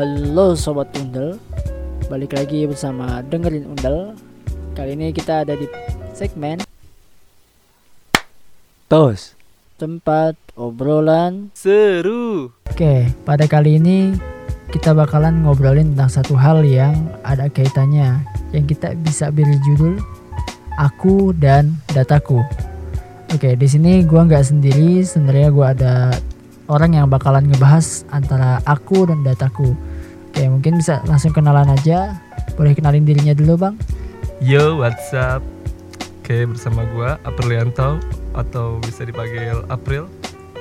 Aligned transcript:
Halo 0.00 0.56
Sobat 0.56 0.96
Undel 0.96 1.36
Balik 2.08 2.32
lagi 2.32 2.64
bersama 2.64 3.20
Dengerin 3.20 3.68
Undel. 3.68 4.16
Kali 4.72 4.96
ini 4.96 5.12
kita 5.12 5.44
ada 5.44 5.52
di 5.52 5.68
segmen 6.16 6.64
Tos. 8.88 9.36
Tempat 9.76 10.40
obrolan 10.56 11.52
Seru. 11.52 12.48
Oke, 12.72 13.12
pada 13.28 13.44
kali 13.44 13.76
ini 13.76 14.16
kita 14.72 14.96
bakalan 14.96 15.44
ngobrolin 15.44 15.92
tentang 15.92 16.08
satu 16.08 16.32
hal 16.32 16.64
yang 16.64 16.96
ada 17.20 17.52
kaitannya 17.52 18.24
Yang 18.56 18.72
kita 18.72 18.96
bisa 19.04 19.28
beri 19.28 19.60
judul 19.68 20.00
Aku 20.80 21.36
dan 21.36 21.76
Dataku. 21.92 22.40
Oke, 23.36 23.52
di 23.52 23.68
sini 23.68 24.00
gua 24.08 24.24
nggak 24.24 24.48
sendiri, 24.48 25.04
sebenarnya 25.04 25.48
gua 25.52 25.76
ada 25.76 26.08
orang 26.70 26.96
yang 26.96 27.06
bakalan 27.10 27.50
ngebahas 27.50 28.06
antara 28.14 28.62
aku 28.64 29.04
dan 29.04 29.26
dataku. 29.26 29.74
Oke, 30.40 30.48
mungkin 30.48 30.80
bisa 30.80 31.04
langsung 31.04 31.36
kenalan 31.36 31.68
aja. 31.68 32.16
Boleh 32.56 32.72
kenalin 32.72 33.04
dirinya 33.04 33.36
dulu, 33.36 33.60
Bang? 33.60 33.76
Yo 34.40 34.80
what's 34.80 35.12
up 35.12 35.44
Oke 36.00 36.48
bersama 36.48 36.88
gua 36.96 37.20
Aprilianto 37.28 38.00
Atau 38.32 38.80
bisa 38.80 39.04
dipanggil 39.04 39.60
April 39.68 40.08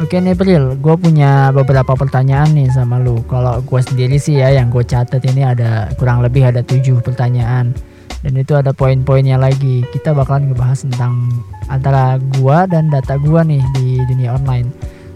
Oke 0.03 0.19
nih 0.19 0.35
April, 0.35 0.75
gue 0.75 0.95
punya 0.99 1.55
beberapa 1.55 1.95
pertanyaan 1.95 2.51
nih 2.51 2.67
sama 2.75 2.99
lu. 2.99 3.23
Kalau 3.31 3.63
gue 3.63 3.79
sendiri 3.79 4.19
sih 4.19 4.43
ya, 4.43 4.51
yang 4.51 4.67
gue 4.67 4.83
catat 4.83 5.23
ini 5.23 5.47
ada 5.47 5.87
kurang 5.95 6.27
lebih 6.27 6.43
ada 6.43 6.59
tujuh 6.59 6.99
pertanyaan. 6.99 7.71
Dan 8.19 8.35
itu 8.35 8.59
ada 8.59 8.75
poin-poinnya 8.75 9.39
lagi. 9.39 9.87
Kita 9.95 10.11
bakalan 10.11 10.51
ngebahas 10.51 10.83
tentang 10.91 11.31
antara 11.71 12.19
gua 12.35 12.67
dan 12.67 12.91
data 12.91 13.15
gua 13.15 13.47
nih 13.47 13.63
di 13.79 14.03
dunia 14.11 14.35
online. 14.35 14.71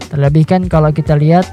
Terlebih 0.08 0.48
kan 0.48 0.68
kalau 0.72 0.88
kita 0.88 1.16
lihat 1.16 1.44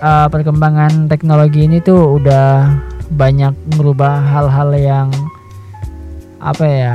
uh, 0.00 0.26
perkembangan 0.32 1.06
teknologi 1.06 1.68
ini 1.68 1.78
tuh 1.80 2.20
udah 2.20 2.68
banyak 3.12 3.52
merubah 3.76 4.20
hal-hal 4.20 4.72
yang 4.76 5.08
apa 6.40 6.64
ya, 6.64 6.94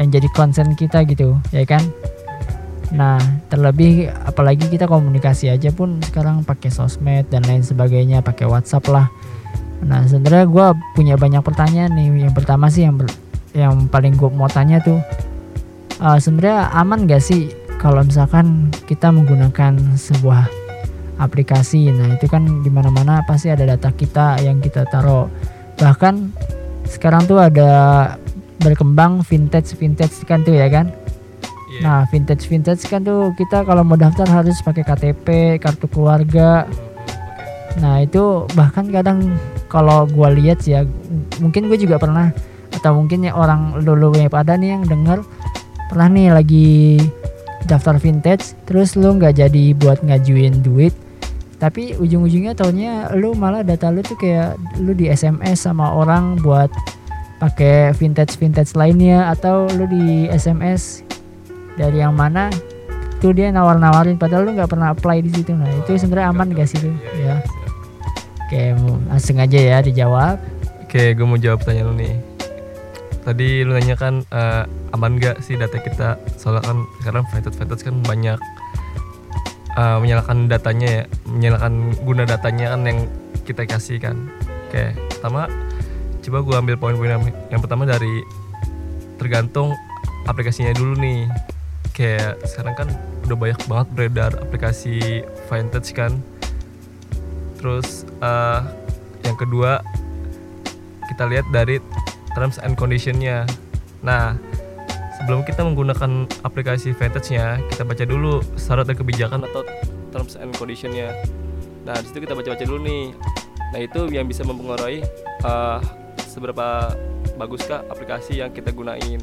yang 0.00 0.08
jadi 0.08 0.28
concern 0.32 0.72
kita 0.72 1.04
gitu, 1.04 1.36
ya 1.52 1.64
kan? 1.68 1.84
Nah, 2.90 3.22
terlebih 3.46 4.10
apalagi 4.26 4.66
kita 4.66 4.90
komunikasi 4.90 5.46
aja 5.52 5.70
pun 5.70 6.02
sekarang 6.02 6.42
pakai 6.42 6.74
sosmed 6.74 7.28
dan 7.30 7.46
lain 7.46 7.62
sebagainya, 7.62 8.18
pakai 8.24 8.50
WhatsApp 8.50 8.90
lah. 8.90 9.06
Nah, 9.86 10.04
sebenarnya 10.04 10.50
gue 10.50 10.66
punya 10.98 11.14
banyak 11.14 11.40
pertanyaan 11.40 11.94
nih. 11.94 12.26
Yang 12.26 12.34
pertama 12.34 12.66
sih 12.66 12.84
yang 12.84 12.98
yang 13.54 13.86
paling 13.86 14.18
gue 14.18 14.30
mau 14.30 14.50
tanya 14.50 14.82
tuh, 14.82 14.98
uh, 16.02 16.18
sebenarnya 16.18 16.70
aman 16.74 17.06
gak 17.06 17.22
sih 17.22 17.50
kalau 17.78 18.02
misalkan 18.02 18.74
kita 18.90 19.08
menggunakan 19.08 19.96
sebuah 19.96 20.59
aplikasi? 21.20 21.92
Nah, 21.92 22.16
itu 22.16 22.26
kan 22.26 22.64
di 22.64 22.70
mana-mana 22.72 23.20
pasti 23.28 23.52
ada 23.52 23.68
data 23.68 23.92
kita 23.92 24.40
yang 24.40 24.58
kita 24.64 24.88
taruh. 24.88 25.28
Bahkan 25.76 26.32
sekarang 26.88 27.28
tuh 27.28 27.38
ada 27.38 27.70
berkembang 28.60 29.20
vintage 29.24 29.76
vintage 29.76 30.24
kan 30.24 30.40
tuh 30.40 30.56
ya 30.56 30.72
kan? 30.72 30.88
Iya. 31.70 31.80
Nah, 31.84 32.00
vintage 32.08 32.48
vintage 32.48 32.88
kan 32.88 33.04
tuh 33.04 33.36
kita 33.36 33.62
kalau 33.62 33.84
mau 33.84 34.00
daftar 34.00 34.26
harus 34.26 34.58
pakai 34.64 34.82
KTP, 34.82 35.60
kartu 35.60 35.86
keluarga. 35.86 36.64
Nah, 37.78 38.02
itu 38.02 38.48
bahkan 38.58 38.88
kadang 38.90 39.38
kalau 39.70 40.08
gua 40.08 40.34
lihat 40.34 40.64
sih 40.66 40.74
ya, 40.74 40.82
mungkin 41.38 41.70
gue 41.70 41.78
juga 41.78 42.02
pernah 42.02 42.34
atau 42.74 42.96
mungkin 42.96 43.26
ya 43.26 43.36
orang 43.36 43.82
dulu 43.82 44.14
yang 44.14 44.30
pada 44.30 44.54
nih 44.56 44.78
yang 44.78 44.84
denger 44.86 45.20
pernah 45.90 46.08
nih 46.08 46.30
lagi 46.30 46.70
daftar 47.66 47.98
vintage 47.98 48.54
terus 48.64 48.94
lu 48.94 49.18
nggak 49.18 49.42
jadi 49.42 49.64
buat 49.76 50.00
ngajuin 50.06 50.62
duit 50.62 50.94
tapi 51.60 51.92
ujung-ujungnya 52.00 52.56
taunya 52.56 53.12
lu 53.12 53.36
malah 53.36 53.60
data 53.60 53.92
lu 53.92 54.00
tuh 54.00 54.16
kayak 54.16 54.56
lu 54.80 54.96
di 54.96 55.12
SMS 55.12 55.68
sama 55.68 55.92
orang 55.92 56.40
buat 56.40 56.72
pakai 57.36 57.92
vintage 57.92 58.40
vintage 58.40 58.72
lainnya 58.72 59.28
atau 59.28 59.68
lu 59.76 59.84
di 59.84 60.24
SMS 60.32 61.04
dari 61.76 62.00
yang 62.00 62.16
mana 62.16 62.48
tuh 63.20 63.36
dia 63.36 63.52
nawar-nawarin. 63.52 64.16
Padahal 64.16 64.48
lu 64.48 64.56
nggak 64.56 64.72
pernah 64.72 64.96
apply 64.96 65.20
di 65.20 65.30
situ. 65.36 65.52
Nah 65.52 65.68
itu 65.84 66.00
sebenarnya 66.00 66.32
aman 66.32 66.48
gak 66.56 66.68
sih 66.68 66.80
tuh 66.80 66.96
Iya, 67.20 67.36
ya 67.44 67.68
oke 68.40 68.62
langsung 69.12 69.36
aja 69.36 69.58
ya 69.60 69.78
dijawab. 69.84 70.40
Oke 70.88 71.12
gue 71.12 71.26
mau 71.28 71.36
jawab 71.36 71.60
pertanyaan 71.60 71.92
lu 71.92 71.94
nih. 72.00 72.16
Tadi 73.20 73.48
lu 73.68 73.76
nanya 73.76 74.00
kan 74.00 74.24
eh, 74.32 74.64
Aman 74.96 75.20
gak 75.20 75.44
sih 75.44 75.54
data 75.54 75.76
kita? 75.76 76.18
Soalnya 76.34 76.64
kan 76.66 76.82
sekarang 77.04 77.22
vintage-vintage 77.30 77.84
kan 77.84 77.96
banyak 78.02 78.38
eh, 79.76 79.98
Menyalakan 80.00 80.50
datanya 80.50 80.88
ya 80.88 81.02
Menyalakan 81.28 81.94
guna 82.02 82.22
datanya 82.26 82.74
kan 82.74 82.80
yang 82.86 83.00
kita 83.44 83.66
kasih 83.66 83.98
kan. 83.98 84.30
Oke 84.68 84.94
pertama 85.10 85.50
Coba 86.20 86.44
gue 86.44 86.56
ambil 86.56 86.76
poin-poin 86.76 87.10
yang, 87.16 87.24
yang 87.48 87.60
pertama 87.64 87.88
dari 87.88 88.22
Tergantung 89.20 89.76
aplikasinya 90.24 90.72
dulu 90.72 90.96
nih. 90.96 91.28
Kayak 91.92 92.40
sekarang 92.48 92.72
kan 92.72 92.88
udah 93.28 93.36
banyak 93.36 93.60
banget 93.68 93.88
beredar 93.92 94.32
aplikasi 94.40 95.20
vintage 95.52 95.92
kan. 95.92 96.16
Terus 97.60 98.08
eh, 98.08 98.60
yang 99.28 99.36
kedua 99.36 99.84
kita 101.12 101.28
lihat 101.28 101.44
dari 101.52 101.84
terms 102.32 102.56
and 102.64 102.80
conditionnya. 102.80 103.44
Nah, 104.00 104.40
sebelum 105.20 105.44
kita 105.44 105.60
menggunakan 105.60 106.24
aplikasi 106.48 106.96
vintage-nya, 106.96 107.60
kita 107.68 107.84
baca 107.84 108.04
dulu 108.08 108.40
syarat 108.56 108.88
dan 108.88 108.96
kebijakan 108.96 109.44
atau 109.44 109.60
terms 110.08 110.40
and 110.40 110.56
conditionnya. 110.56 111.12
Nah, 111.84 111.92
di 112.00 112.08
situ 112.08 112.24
kita 112.24 112.32
baca-baca 112.32 112.64
dulu 112.64 112.80
nih. 112.88 113.04
Nah, 113.76 113.80
itu 113.84 114.08
yang 114.08 114.24
bisa 114.24 114.48
mempengaruhi 114.48 115.04
eh, 115.44 115.78
seberapa 116.24 116.96
baguskah 117.36 117.84
aplikasi 117.92 118.40
yang 118.40 118.48
kita 118.56 118.72
gunain. 118.72 119.20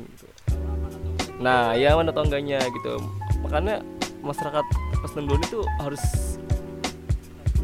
Nah, 1.42 1.74
ya 1.74 1.98
mana 1.98 2.14
atau 2.14 2.30
enggaknya 2.30 2.62
gitu. 2.62 3.02
Makanya 3.42 3.82
masyarakat 4.22 4.66
pesan 5.02 5.26
dulu 5.26 5.42
itu 5.42 5.60
harus 5.82 6.02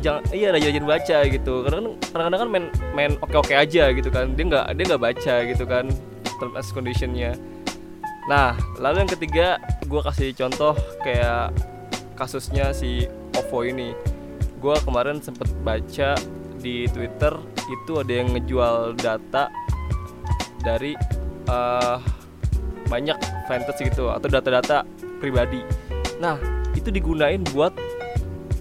jangan 0.01 0.25
iya 0.35 0.51
rajin-rajin 0.51 0.83
baca 0.83 1.17
gitu 1.31 1.53
karena 1.63 1.77
kan 1.79 1.87
kadang-kadang 2.11 2.41
kan 2.43 2.49
main 2.51 2.65
main 2.91 3.11
oke-oke 3.23 3.55
aja 3.55 3.87
gitu 3.95 4.11
kan 4.11 4.35
dia 4.35 4.45
nggak 4.51 4.65
dia 4.75 4.83
nggak 4.91 4.99
baca 5.01 5.35
gitu 5.47 5.63
kan 5.63 5.87
terms 6.43 6.69
conditionnya 6.75 7.39
nah 8.29 8.55
lalu 8.79 9.03
yang 9.03 9.11
ketiga 9.11 9.47
gue 9.83 10.01
kasih 10.01 10.31
contoh 10.33 10.73
kayak 11.03 11.51
kasusnya 12.15 12.71
si 12.71 13.09
OVO 13.37 13.67
ini. 13.67 13.91
Gue 14.61 14.77
kemarin 14.85 15.19
sempet 15.19 15.49
baca 15.65 16.15
di 16.63 16.87
Twitter 16.87 17.35
itu 17.67 17.91
ada 17.99 18.13
yang 18.13 18.31
ngejual 18.31 18.95
data 18.95 19.51
dari 20.63 20.95
eh, 21.49 21.97
banyak 22.87 23.17
vintage 23.49 23.91
gitu 23.91 24.07
atau 24.13 24.27
data-data 24.31 24.87
pribadi. 25.19 25.59
Nah 26.23 26.39
itu 26.77 26.87
digunain 26.93 27.43
buat 27.51 27.75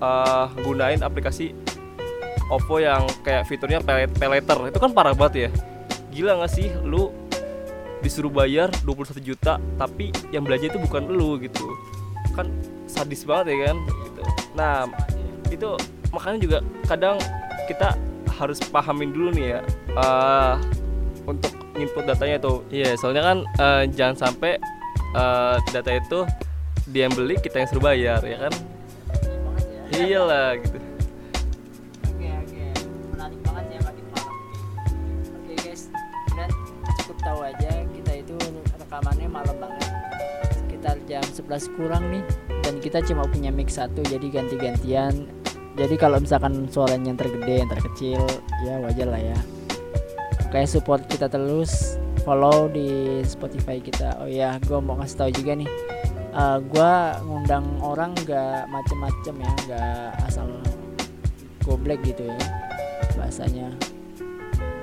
eh, 0.03 0.47
gunain 0.67 1.01
aplikasi 1.07 1.55
OVO 2.51 2.83
yang 2.83 3.07
kayak 3.23 3.47
fiturnya 3.49 3.81
pay, 3.81 4.11
pay 4.11 4.43
itu 4.43 4.79
kan 4.83 4.91
parah 4.91 5.15
banget 5.15 5.49
ya. 5.49 5.51
Gila 6.13 6.45
gak 6.45 6.53
sih 6.53 6.69
lu 6.85 7.09
disuruh 8.03 8.29
bayar 8.29 8.69
21 8.83 9.23
juta 9.23 9.63
tapi 9.79 10.11
yang 10.35 10.43
belanja 10.43 10.75
itu 10.75 10.79
bukan 10.83 11.07
lu 11.09 11.39
gitu. 11.39 11.65
Kan 12.35 12.51
sadis 12.91 13.23
banget 13.23 13.55
ya 13.55 13.73
kan 13.73 13.77
gitu. 13.79 14.23
Nah 14.59 14.75
itu 15.49 15.69
makanya 16.11 16.39
juga 16.43 16.59
kadang 16.91 17.17
kita 17.71 17.95
harus 18.37 18.59
pahamin 18.59 19.15
dulu 19.15 19.31
nih 19.33 19.47
ya 19.57 19.61
eh, 19.95 20.55
untuk 21.25 21.55
input 21.79 22.05
datanya 22.05 22.43
tuh. 22.43 22.67
Iya 22.69 22.99
soalnya 22.99 23.23
kan 23.23 23.39
eh, 23.47 23.83
jangan 23.95 24.17
sampai 24.29 24.59
eh, 25.15 25.57
data 25.71 25.91
itu 25.95 26.27
dia 26.91 27.07
yang 27.07 27.15
beli 27.15 27.39
kita 27.39 27.63
yang 27.63 27.69
suruh 27.71 27.87
bayar 27.87 28.21
ya 28.27 28.51
kan? 28.51 28.55
Iyalah 29.93 30.59
gitu 30.59 30.82
rekamannya 39.03 39.29
malam 39.35 39.57
banget, 39.59 39.91
sekitar 40.55 40.97
jam 41.11 41.27
11 41.27 41.75
kurang 41.75 42.07
nih, 42.15 42.23
dan 42.63 42.79
kita 42.79 43.03
cuma 43.03 43.27
punya 43.27 43.51
mic 43.51 43.67
satu 43.67 43.99
jadi 44.07 44.31
ganti-gantian. 44.31 45.27
Jadi 45.75 45.99
kalau 45.99 46.23
misalkan 46.23 46.71
suaranya 46.71 47.11
yang 47.11 47.19
tergede, 47.19 47.67
yang 47.67 47.71
terkecil, 47.75 48.23
ya 48.63 48.79
wajar 48.79 49.11
lah 49.11 49.19
ya. 49.19 49.39
Kayak 50.55 50.71
support 50.71 51.03
kita 51.11 51.27
terus, 51.27 51.99
follow 52.23 52.71
di 52.71 53.19
Spotify 53.27 53.83
kita. 53.83 54.23
Oh 54.23 54.31
ya, 54.31 54.63
gue 54.63 54.79
mau 54.79 54.95
kasih 55.03 55.27
tahu 55.27 55.31
juga 55.35 55.59
nih. 55.59 55.71
eh, 56.33 56.59
gua 56.73 57.19
ngundang 57.27 57.67
orang 57.85 58.15
nggak 58.23 58.71
macem-macem 58.71 59.35
ya, 59.37 59.53
nggak 59.67 60.09
asal 60.31 60.49
goblek 61.61 62.01
gitu 62.07 62.25
ya 62.25 62.39
bahasanya 63.21 63.69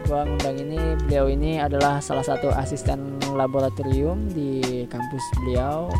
gua 0.09 0.25
ngundang 0.25 0.57
ini 0.57 0.81
beliau 1.05 1.29
ini 1.29 1.61
adalah 1.61 2.01
salah 2.01 2.25
satu 2.25 2.49
asisten 2.57 3.21
laboratorium 3.37 4.25
di 4.33 4.83
kampus 4.89 5.21
beliau. 5.45 5.93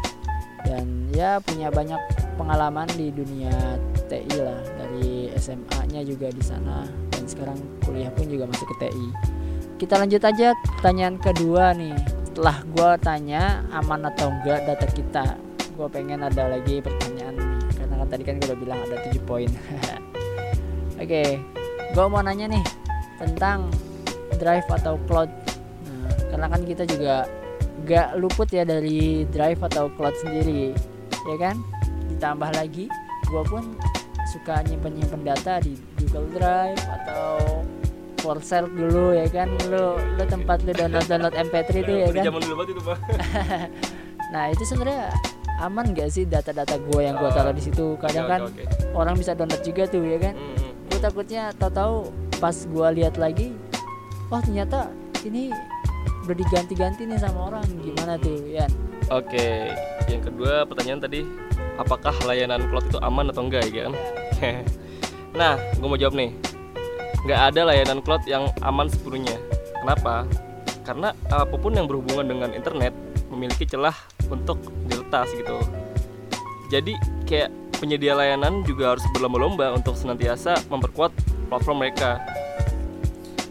Dan 0.65 1.13
ya 1.13 1.37
punya 1.39 1.69
banyak 1.69 2.01
pengalaman 2.35 2.89
di 2.97 3.13
dunia 3.13 3.53
TI 4.09 4.33
lah 4.41 4.59
dari 4.75 5.29
SMA-nya 5.37 6.01
juga 6.01 6.33
di 6.33 6.41
sana. 6.41 6.89
Dan 7.13 7.29
sekarang 7.29 7.61
kuliah 7.85 8.09
pun 8.09 8.25
juga 8.25 8.49
masuk 8.49 8.65
ke 8.75 8.89
TI 8.89 9.37
kita 9.79 9.95
lanjut 9.95 10.19
aja 10.19 10.51
pertanyaan 10.75 11.15
kedua 11.15 11.71
nih. 11.71 11.95
Setelah 12.27 12.67
gue 12.67 12.91
tanya 12.99 13.63
aman 13.71 14.11
atau 14.11 14.27
enggak 14.27 14.67
data 14.67 14.87
kita? 14.91 15.39
Gue 15.79 15.87
pengen 15.87 16.19
ada 16.19 16.51
lagi 16.51 16.83
pertanyaan 16.83 17.39
nih 17.39 17.79
karena 17.79 17.95
kan 18.03 18.07
tadi 18.11 18.23
kan 18.27 18.33
gue 18.43 18.47
udah 18.51 18.59
bilang 18.59 18.79
ada 18.83 18.99
7 19.07 19.23
poin. 19.23 19.47
Oke 21.01 21.39
gue 21.89 22.05
mau 22.05 22.21
nanya 22.21 22.45
nih 22.51 22.65
tentang 23.17 23.71
drive 24.39 24.65
atau 24.71 24.95
cloud. 25.05 25.29
Nah, 25.85 26.09
karena 26.31 26.47
kan 26.47 26.61
kita 26.63 26.83
juga 26.87 27.27
gak 27.85 28.17
luput 28.19 28.49
ya 28.51 28.63
dari 28.63 29.27
drive 29.29 29.59
atau 29.67 29.91
cloud 29.93 30.15
sendiri 30.23 30.73
ya 31.27 31.35
kan? 31.37 31.55
Ditambah 32.15 32.49
lagi 32.55 32.89
gue 33.29 33.43
pun 33.45 33.77
suka 34.29 34.61
nyimpen 34.65 34.97
nyimpen 34.97 35.21
data 35.25 35.61
di 35.61 35.77
Google 36.01 36.29
Drive 36.33 36.81
atau 37.01 37.61
for 38.19 38.37
sale 38.43 38.69
dulu 38.69 39.15
ya 39.15 39.27
kan? 39.29 39.51
Lu 39.69 39.95
lu 39.95 40.23
tempat 40.25 40.63
lu 40.65 40.71
download 40.75 41.05
download 41.07 41.35
MP3 41.35 41.71
tuh 41.85 41.95
ya 41.95 42.07
kan? 42.13 42.23
zaman 42.29 42.41
dulu 42.43 42.55
banget 42.63 42.71
itu 42.77 42.81
pak. 42.83 42.97
Nah 44.29 44.53
itu 44.53 44.61
sebenarnya 44.61 45.09
aman 45.57 45.89
gak 45.97 46.13
sih 46.13 46.21
data-data 46.21 46.77
gue 46.77 47.01
yang 47.01 47.17
gue 47.17 47.29
taruh 47.33 47.49
di 47.49 47.65
situ? 47.65 47.97
Kadang 47.97 48.25
kan 48.29 48.41
oke. 48.45 48.61
orang 48.93 49.17
bisa 49.17 49.33
download 49.33 49.65
juga 49.65 49.89
tuh 49.89 50.05
ya 50.05 50.21
kan? 50.21 50.37
Hmm, 50.37 50.53
hmm. 50.53 50.71
gue 50.93 50.99
takutnya 51.01 51.43
tahu-tahu 51.57 52.13
pas 52.37 52.53
gue 52.53 52.87
lihat 53.01 53.17
lagi 53.17 53.57
oh 54.29 54.41
ternyata 54.41 54.89
ini 55.25 55.49
udah 56.25 56.35
diganti-ganti 56.37 57.09
nih 57.09 57.19
sama 57.19 57.49
orang 57.49 57.65
gimana 57.81 58.15
tuh 58.21 58.37
Oke, 59.09 59.73
yang 60.05 60.21
kedua 60.21 60.69
pertanyaan 60.69 61.01
tadi, 61.01 61.25
apakah 61.81 62.13
layanan 62.29 62.69
cloud 62.69 62.85
itu 62.93 63.01
aman 63.01 63.33
atau 63.33 63.41
enggak 63.41 63.65
ya 63.73 63.89
kan? 63.89 63.93
nah, 65.39 65.57
gue 65.57 65.87
mau 65.89 65.97
jawab 65.97 66.13
nih, 66.13 66.29
nggak 67.25 67.41
ada 67.49 67.73
layanan 67.73 68.05
cloud 68.05 68.21
yang 68.29 68.53
aman 68.61 68.85
sepenuhnya. 68.85 69.33
Kenapa? 69.81 70.29
Karena 70.85 71.09
apa 71.25 71.55
pun 71.57 71.73
yang 71.73 71.89
berhubungan 71.89 72.21
dengan 72.29 72.53
internet 72.53 72.93
memiliki 73.33 73.65
celah 73.65 73.97
untuk 74.29 74.61
diretas 74.85 75.33
gitu. 75.33 75.57
Jadi 76.69 76.93
kayak 77.25 77.49
penyedia 77.81 78.13
layanan 78.13 78.61
juga 78.61 78.93
harus 78.93 79.05
berlomba-lomba 79.09 79.73
untuk 79.73 79.97
senantiasa 79.97 80.69
memperkuat 80.69 81.09
platform 81.49 81.81
mereka. 81.81 82.21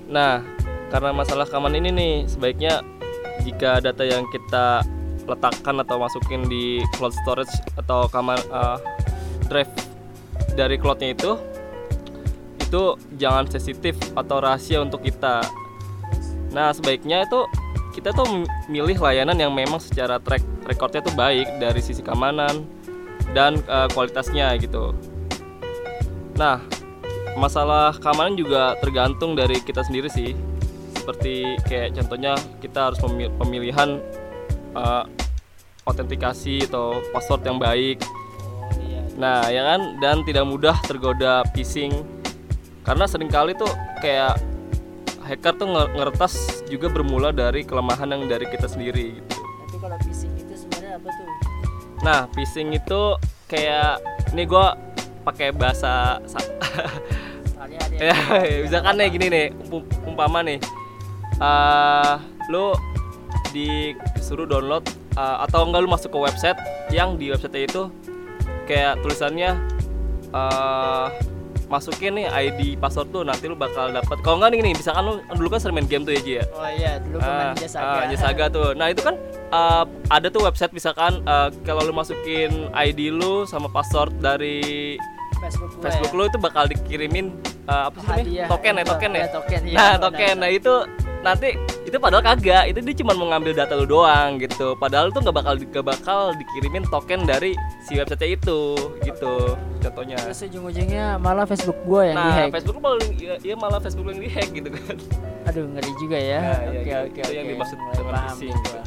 Nah, 0.06 0.38
karena 0.88 1.10
masalah 1.12 1.44
keamanan 1.44 1.84
ini 1.84 1.90
nih, 1.92 2.14
sebaiknya 2.28 2.80
jika 3.44 3.80
data 3.80 4.04
yang 4.04 4.24
kita 4.32 4.82
letakkan 5.28 5.76
atau 5.84 6.00
masukin 6.00 6.48
di 6.48 6.80
cloud 6.96 7.12
storage 7.22 7.52
atau 7.76 8.08
kamar 8.08 8.40
uh, 8.48 8.80
drive 9.52 9.70
dari 10.56 10.80
cloudnya 10.80 11.12
itu 11.12 11.36
itu 12.58 12.82
jangan 13.16 13.48
sensitif 13.48 13.96
atau 14.12 14.44
rahasia 14.44 14.84
untuk 14.84 15.00
kita. 15.00 15.40
Nah, 16.52 16.72
sebaiknya 16.72 17.24
itu 17.24 17.48
kita 17.96 18.12
tuh 18.12 18.44
milih 18.68 19.00
layanan 19.00 19.36
yang 19.40 19.52
memang 19.52 19.80
secara 19.80 20.20
track 20.20 20.44
recordnya 20.68 21.00
tuh 21.00 21.16
baik 21.16 21.48
dari 21.56 21.80
sisi 21.80 22.04
keamanan 22.04 22.68
dan 23.32 23.60
uh, 23.68 23.88
kualitasnya 23.92 24.52
gitu. 24.60 24.92
Nah, 26.36 26.60
masalah 27.40 27.96
keamanan 27.96 28.36
juga 28.36 28.76
tergantung 28.84 29.32
dari 29.32 29.60
kita 29.64 29.80
sendiri 29.84 30.12
sih. 30.12 30.36
Seperti 30.94 31.56
kayak 31.64 31.96
contohnya 31.98 32.32
kita 32.60 32.92
harus 32.92 32.98
pemilihan 33.36 34.00
uh, 34.72 35.04
autentikasi 35.84 36.68
atau 36.68 37.00
password 37.10 37.42
yang 37.48 37.58
baik. 37.58 37.98
Nah, 39.18 39.50
ya 39.50 39.66
kan 39.66 39.98
dan 39.98 40.22
tidak 40.22 40.46
mudah 40.46 40.76
tergoda 40.86 41.42
phishing. 41.50 41.90
Karena 42.86 43.04
sering 43.04 43.28
kali 43.28 43.52
tuh 43.52 43.68
kayak 43.98 44.38
hacker 45.26 45.52
tuh 45.58 45.68
nge- 45.68 45.90
ngeretas 45.92 46.34
juga 46.72 46.88
bermula 46.88 47.34
dari 47.34 47.60
kelemahan 47.60 48.08
yang 48.08 48.24
dari 48.24 48.48
kita 48.48 48.64
sendiri 48.64 49.20
gitu. 49.20 49.36
tapi 49.36 49.76
kalau 49.76 49.98
phishing 50.00 50.32
itu 50.40 50.54
sebenarnya 50.56 50.96
apa 50.96 51.08
tuh 51.12 51.26
Nah, 52.00 52.20
phishing 52.32 52.68
itu 52.72 53.00
kayak 53.44 54.00
ini 54.32 54.48
gua 54.48 54.72
pakai 55.28 55.52
bahasa 55.52 56.16
ya 57.98 58.14
misalkan 58.62 58.94
nih 58.96 59.08
gini 59.10 59.26
nih 59.28 59.46
ump- 59.68 59.90
umpama 60.06 60.40
nih 60.40 60.62
eh 61.38 62.14
lu 62.50 62.74
disuruh 63.54 64.44
download 64.44 64.84
eh, 65.16 65.36
atau 65.46 65.64
enggak 65.66 65.80
lu 65.86 65.90
masuk 65.90 66.10
ke 66.12 66.18
website 66.18 66.58
yang 66.90 67.16
di 67.16 67.30
website 67.32 67.68
itu 67.70 67.88
kayak 68.68 69.00
tulisannya 69.00 69.56
eh 70.34 71.06
masukin 71.68 72.16
nih 72.16 72.26
ID 72.32 72.60
password 72.80 73.12
tuh 73.12 73.22
nanti 73.28 73.44
lu 73.44 73.52
bakal 73.52 73.92
dapat 73.92 74.16
kalau 74.24 74.40
enggak 74.40 74.56
nih 74.56 74.58
gini 74.64 74.70
misalkan 74.72 75.04
lu 75.04 75.14
dulu 75.36 75.48
kan 75.52 75.60
sering 75.60 75.76
main 75.76 75.86
game 75.86 76.02
tuh 76.08 76.16
ya 76.16 76.20
Ji 76.24 76.32
ya 76.40 76.44
oh 76.56 76.68
iya 76.72 76.92
dulu 76.96 77.16
Ah, 77.20 77.28
pemain 77.28 77.60
jasa 77.60 77.78
ah, 77.78 78.04
Jasaga 78.08 78.44
tuh. 78.48 78.68
Nah 78.72 78.86
itu 78.88 79.00
kan 79.04 79.14
uh, 79.52 79.84
ada 80.08 80.26
tuh 80.32 80.42
website 80.48 80.72
misalkan 80.72 81.20
uh, 81.28 81.52
kalau 81.68 81.84
lu 81.84 81.92
masukin 81.92 82.72
ID 82.72 83.12
lu 83.12 83.44
sama 83.44 83.68
password 83.68 84.16
dari 84.16 84.96
Facebook 85.38 85.76
Facebook 85.84 86.12
lu 86.16 86.24
itu 86.26 86.40
bakal 86.40 86.64
dikirimin 86.66 87.36
uh, 87.68 87.92
apa 87.92 87.96
sih 88.00 88.08
namanya? 88.08 88.44
Token 88.48 88.74
ya, 88.74 88.84
token 88.88 89.10
ya. 89.12 89.20
ya, 89.20 89.28
token, 89.28 89.60
iya, 89.68 89.76
nah, 89.76 89.94
token. 90.00 90.34
Nah, 90.40 90.50
itu 90.50 90.74
nanti 91.20 91.54
itu 91.82 91.96
padahal 91.96 92.22
kagak. 92.22 92.68
Itu 92.68 92.78
dia 92.80 92.94
cuma 92.96 93.12
mau 93.12 93.26
ngambil 93.28 93.52
data 93.54 93.72
lu 93.72 93.84
doang 93.84 94.36
gitu. 94.36 94.72
Padahal 94.74 95.08
tuh 95.08 95.20
nggak 95.20 95.34
bakal 95.34 95.54
nggak 95.54 95.86
bakal 95.86 96.20
dikirimin 96.32 96.84
token 96.86 97.22
dari 97.22 97.52
si 97.80 97.96
website 97.96 98.34
itu 98.34 98.60
gitu. 99.00 99.56
Contohnya. 99.78 100.18
terus 100.18 100.42
ujung-ujungnya 100.42 101.16
malah 101.16 101.46
Facebook 101.46 101.78
gue 101.82 102.10
yang 102.10 102.18
Nah, 102.18 102.34
dihack 102.34 102.50
Facebook 102.50 102.76
lu 102.76 102.82
malah 102.82 102.98
ya, 103.14 103.34
ya 103.38 103.54
malah 103.54 103.78
Facebook 103.78 104.04
lu 104.04 104.10
yang 104.10 104.22
dihack 104.26 104.48
gitu 104.50 104.68
kan. 104.68 104.96
aduh 105.46 105.64
ngeri 105.64 105.92
juga 105.96 106.18
ya 106.18 106.40
Nah, 106.42 106.58
oke 106.60 106.82
iya, 106.82 106.96
oke 107.00 107.14
Itu 107.14 107.22
oke 107.22 107.32
yang 107.32 107.46
dimaksud 107.48 107.76
mulai 107.78 107.94
dengan 107.94 108.12
paham 108.12 108.36
gua. 108.42 108.80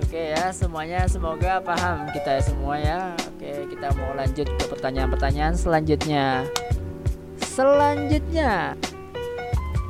oke 0.00 0.22
ya 0.32 0.44
semuanya 0.50 1.00
semoga 1.06 1.52
paham 1.60 1.96
kita 2.10 2.30
ya 2.34 2.42
semua 2.42 2.74
ya 2.76 2.98
oke 3.14 3.50
kita 3.68 3.86
mau 3.94 4.10
lanjut 4.16 4.48
ke 4.48 4.64
pertanyaan-pertanyaan 4.66 5.54
selanjutnya 5.54 6.26
selanjutnya 7.38 8.74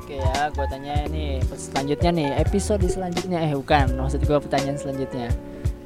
oke 0.08 0.16
ya 0.16 0.49
gue 0.49 0.66
tanya 0.72 0.94
nih 1.12 1.44
selanjutnya 1.52 2.10
nih 2.16 2.28
episode 2.40 2.81
selanjutnya 2.88 3.44
eh 3.44 3.52
bukan 3.52 3.93
maksud 4.00 4.25
gue 4.25 4.38
pertanyaan 4.40 4.81
selanjutnya 4.81 5.28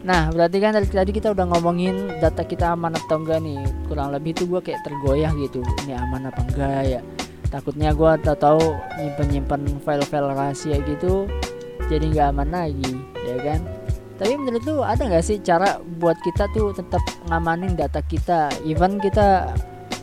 Nah, 0.02 0.34
berarti 0.34 0.58
kan 0.58 0.74
dari 0.74 0.90
tadi 0.90 1.14
kita 1.14 1.30
udah 1.30 1.46
ngomongin 1.46 2.18
data 2.18 2.42
kita 2.42 2.74
aman 2.74 2.98
atau 2.98 3.22
enggak 3.22 3.38
nih. 3.38 3.62
Kurang 3.86 4.10
lebih 4.10 4.34
tuh 4.34 4.50
gue 4.50 4.58
kayak 4.58 4.82
tergoyah 4.82 5.30
gitu. 5.38 5.62
Ini 5.86 5.94
aman 5.94 6.26
apa 6.26 6.42
enggak 6.42 6.82
ya? 6.90 7.00
Takutnya 7.46 7.94
gue 7.94 8.10
tak 8.18 8.42
tahu 8.42 8.58
nyimpen-nyimpen 8.98 9.62
file-file 9.86 10.34
rahasia 10.34 10.82
gitu 10.90 11.30
jadi 11.86 12.04
nggak 12.08 12.28
aman 12.32 12.48
lagi, 12.50 12.92
ya 13.26 13.36
kan? 13.42 13.60
Tapi 14.16 14.32
menurut 14.38 14.64
lu 14.64 14.80
ada 14.80 15.02
nggak 15.02 15.24
sih 15.24 15.36
cara 15.42 15.82
buat 15.98 16.16
kita 16.22 16.46
tuh 16.54 16.70
tetap 16.72 17.02
ngamanin 17.28 17.74
data 17.74 18.00
kita? 18.00 18.48
Even 18.62 18.96
kita 18.96 19.52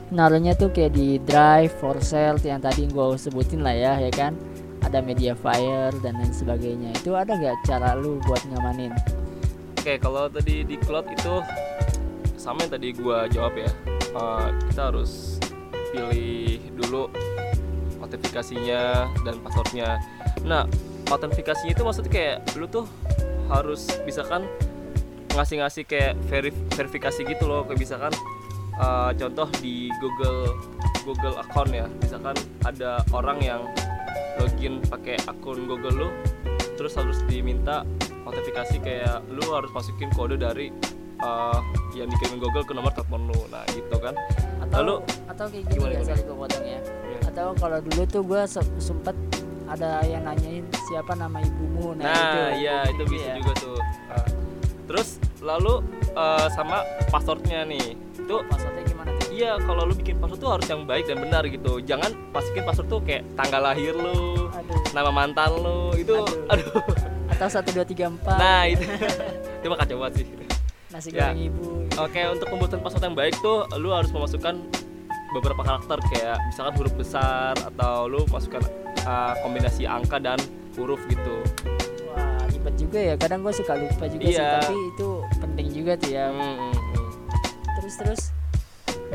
naruhnya 0.10 0.58
tuh 0.58 0.74
kayak 0.74 0.94
di 0.94 1.22
drive, 1.22 1.74
for 1.78 1.98
sale 2.02 2.42
yang 2.42 2.62
tadi 2.62 2.90
gue 2.90 3.06
sebutin 3.18 3.62
lah 3.62 3.74
ya, 3.74 3.94
ya 4.02 4.12
kan? 4.14 4.34
Ada 4.80 5.04
media 5.04 5.36
fire 5.36 5.92
dan 6.02 6.18
lain 6.18 6.32
sebagainya. 6.32 6.96
Itu 6.98 7.14
ada 7.14 7.36
nggak 7.36 7.68
cara 7.68 8.00
lu 8.00 8.18
buat 8.24 8.42
ngamanin? 8.48 8.96
Oke, 9.80 10.00
kalau 10.00 10.28
tadi 10.28 10.64
di 10.64 10.76
cloud 10.80 11.08
itu 11.08 11.40
sama 12.40 12.64
yang 12.64 12.72
tadi 12.72 12.88
gua 12.96 13.28
jawab 13.28 13.56
ya. 13.60 13.72
Eh, 14.12 14.48
kita 14.72 14.92
harus 14.92 15.40
pilih 15.92 16.60
dulu 16.80 17.12
notifikasinya 18.00 19.08
dan 19.28 19.36
passwordnya. 19.44 20.00
Nah, 20.48 20.64
notifikasinya 21.12 21.76
itu 21.76 21.84
maksudnya 21.84 22.12
kayak 22.12 22.38
lu 22.56 22.66
tuh 22.68 22.88
harus 23.52 23.92
misalkan 24.08 24.48
ngasih-ngasih 25.36 25.84
kayak 25.86 26.16
verif- 26.32 26.64
verifikasi 26.76 27.22
gitu 27.28 27.44
loh, 27.48 27.68
kayak 27.68 27.80
misalkan 27.80 28.14
eh, 28.80 29.12
contoh 29.16 29.48
di 29.60 29.92
Google 29.98 30.56
Google 31.04 31.36
account 31.38 31.72
ya, 31.72 31.86
misalkan 32.00 32.36
ada 32.64 33.02
orang 33.12 33.40
yang 33.40 33.62
login 34.38 34.80
pakai 34.82 35.20
akun 35.26 35.66
Google 35.66 35.96
lu, 35.98 36.10
terus 36.76 36.96
harus 36.96 37.20
diminta 37.26 37.84
notifikasi 38.24 38.78
kayak 38.80 39.26
lu 39.28 39.42
harus 39.50 39.68
masukin 39.70 40.08
kode 40.12 40.36
dari 40.36 40.70
eh, 41.20 41.60
yang 41.94 42.08
dikirimin 42.08 42.40
Google 42.40 42.64
ke 42.64 42.72
nomor 42.72 42.92
telepon 42.92 43.28
lu, 43.28 43.40
nah 43.50 43.64
gitu 43.70 43.98
kan? 43.98 44.16
Atau 44.62 44.80
Lalu- 44.80 45.02
atau 45.28 45.46
kayak 45.46 45.64
gini 45.66 45.76
Gimana, 45.76 45.90
nggak 45.90 46.00
gimana? 46.00 46.10
sorry 46.10 46.22
gue 46.22 46.38
potong 46.38 46.66
ya. 46.66 46.80
Iya. 46.80 47.20
Atau 47.28 47.48
kalau 47.56 47.78
dulu 47.82 48.02
tuh 48.06 48.22
gue 48.24 48.42
sempet 48.80 49.16
ada 49.66 50.02
yang 50.02 50.24
nanyain 50.24 50.66
siapa 50.86 51.14
nama 51.14 51.38
ibumu 51.40 51.94
nah, 51.94 52.10
Nah, 52.10 52.50
iya 52.56 52.82
itu 52.88 53.06
gitu 53.06 53.14
bisa 53.14 53.30
ya. 53.30 53.36
juga 53.38 53.52
tuh. 53.56 53.78
Nah, 54.08 54.26
terus 54.86 55.08
lalu 55.40 55.74
eh, 56.10 56.48
sama 56.50 56.78
passwordnya 57.08 57.66
nih, 57.66 57.86
itu 58.30 58.38
Maksudnya 58.46 58.84
gimana 58.86 59.10
tuh? 59.12 59.28
iya 59.32 59.52
kalau 59.58 59.82
lu 59.84 59.94
bikin 59.96 60.16
password 60.16 60.38
tuh 60.38 60.50
harus 60.52 60.68
yang 60.68 60.86
baik 60.86 61.04
dan 61.04 61.18
benar 61.18 61.44
gitu. 61.44 61.82
Jangan 61.82 62.14
masukin 62.30 62.62
password 62.62 62.88
tuh 62.88 63.02
kayak 63.02 63.26
tanggal 63.34 63.62
lahir 63.64 63.92
lu, 63.92 64.46
Aduh. 64.52 64.78
nama 64.94 65.10
mantan 65.10 65.50
lu, 65.56 65.96
itu 65.96 66.14
Aduh. 66.46 66.46
aduh. 66.48 66.70
Atau 67.28 67.48
satu 67.50 67.70
dua 67.72 67.82
tiga 67.84 68.06
empat. 68.08 68.38
Nah 68.38 68.70
itu 68.70 68.86
itu 69.58 69.66
mah 69.66 69.78
kacau 69.78 69.98
banget 70.00 70.14
sih. 70.16 70.26
nasi 70.90 71.10
ya. 71.10 71.30
goreng 71.30 71.42
ibu. 71.44 71.66
Oke 71.98 72.22
untuk 72.28 72.48
pembuatan 72.48 72.80
password 72.80 73.04
yang 73.04 73.16
baik 73.16 73.34
tuh 73.40 73.66
lu 73.76 73.90
harus 73.90 74.10
memasukkan 74.10 74.56
beberapa 75.30 75.62
karakter 75.62 75.98
kayak 76.08 76.38
misalkan 76.44 76.74
huruf 76.76 76.94
besar 76.96 77.54
atau 77.56 78.06
lu 78.06 78.26
masukkan 78.28 78.62
uh, 79.04 79.34
kombinasi 79.40 79.86
angka 79.86 80.18
dan 80.18 80.38
huruf 80.74 80.98
gitu 81.06 81.38
Wah, 82.08 82.42
ribet 82.48 82.74
juga 82.76 83.00
ya. 83.00 83.14
Kadang 83.16 83.42
gue 83.42 83.54
suka 83.54 83.74
lupa 83.74 84.06
juga 84.06 84.26
sih, 84.26 84.34
Iya. 84.34 84.50
tapi 84.60 84.76
itu 84.90 85.10
penting 85.38 85.68
juga 85.70 85.92
tuh 85.94 86.10
ya. 86.10 86.26
Hmm, 86.30 86.74
Terus 87.90 88.06
terus. 88.06 88.24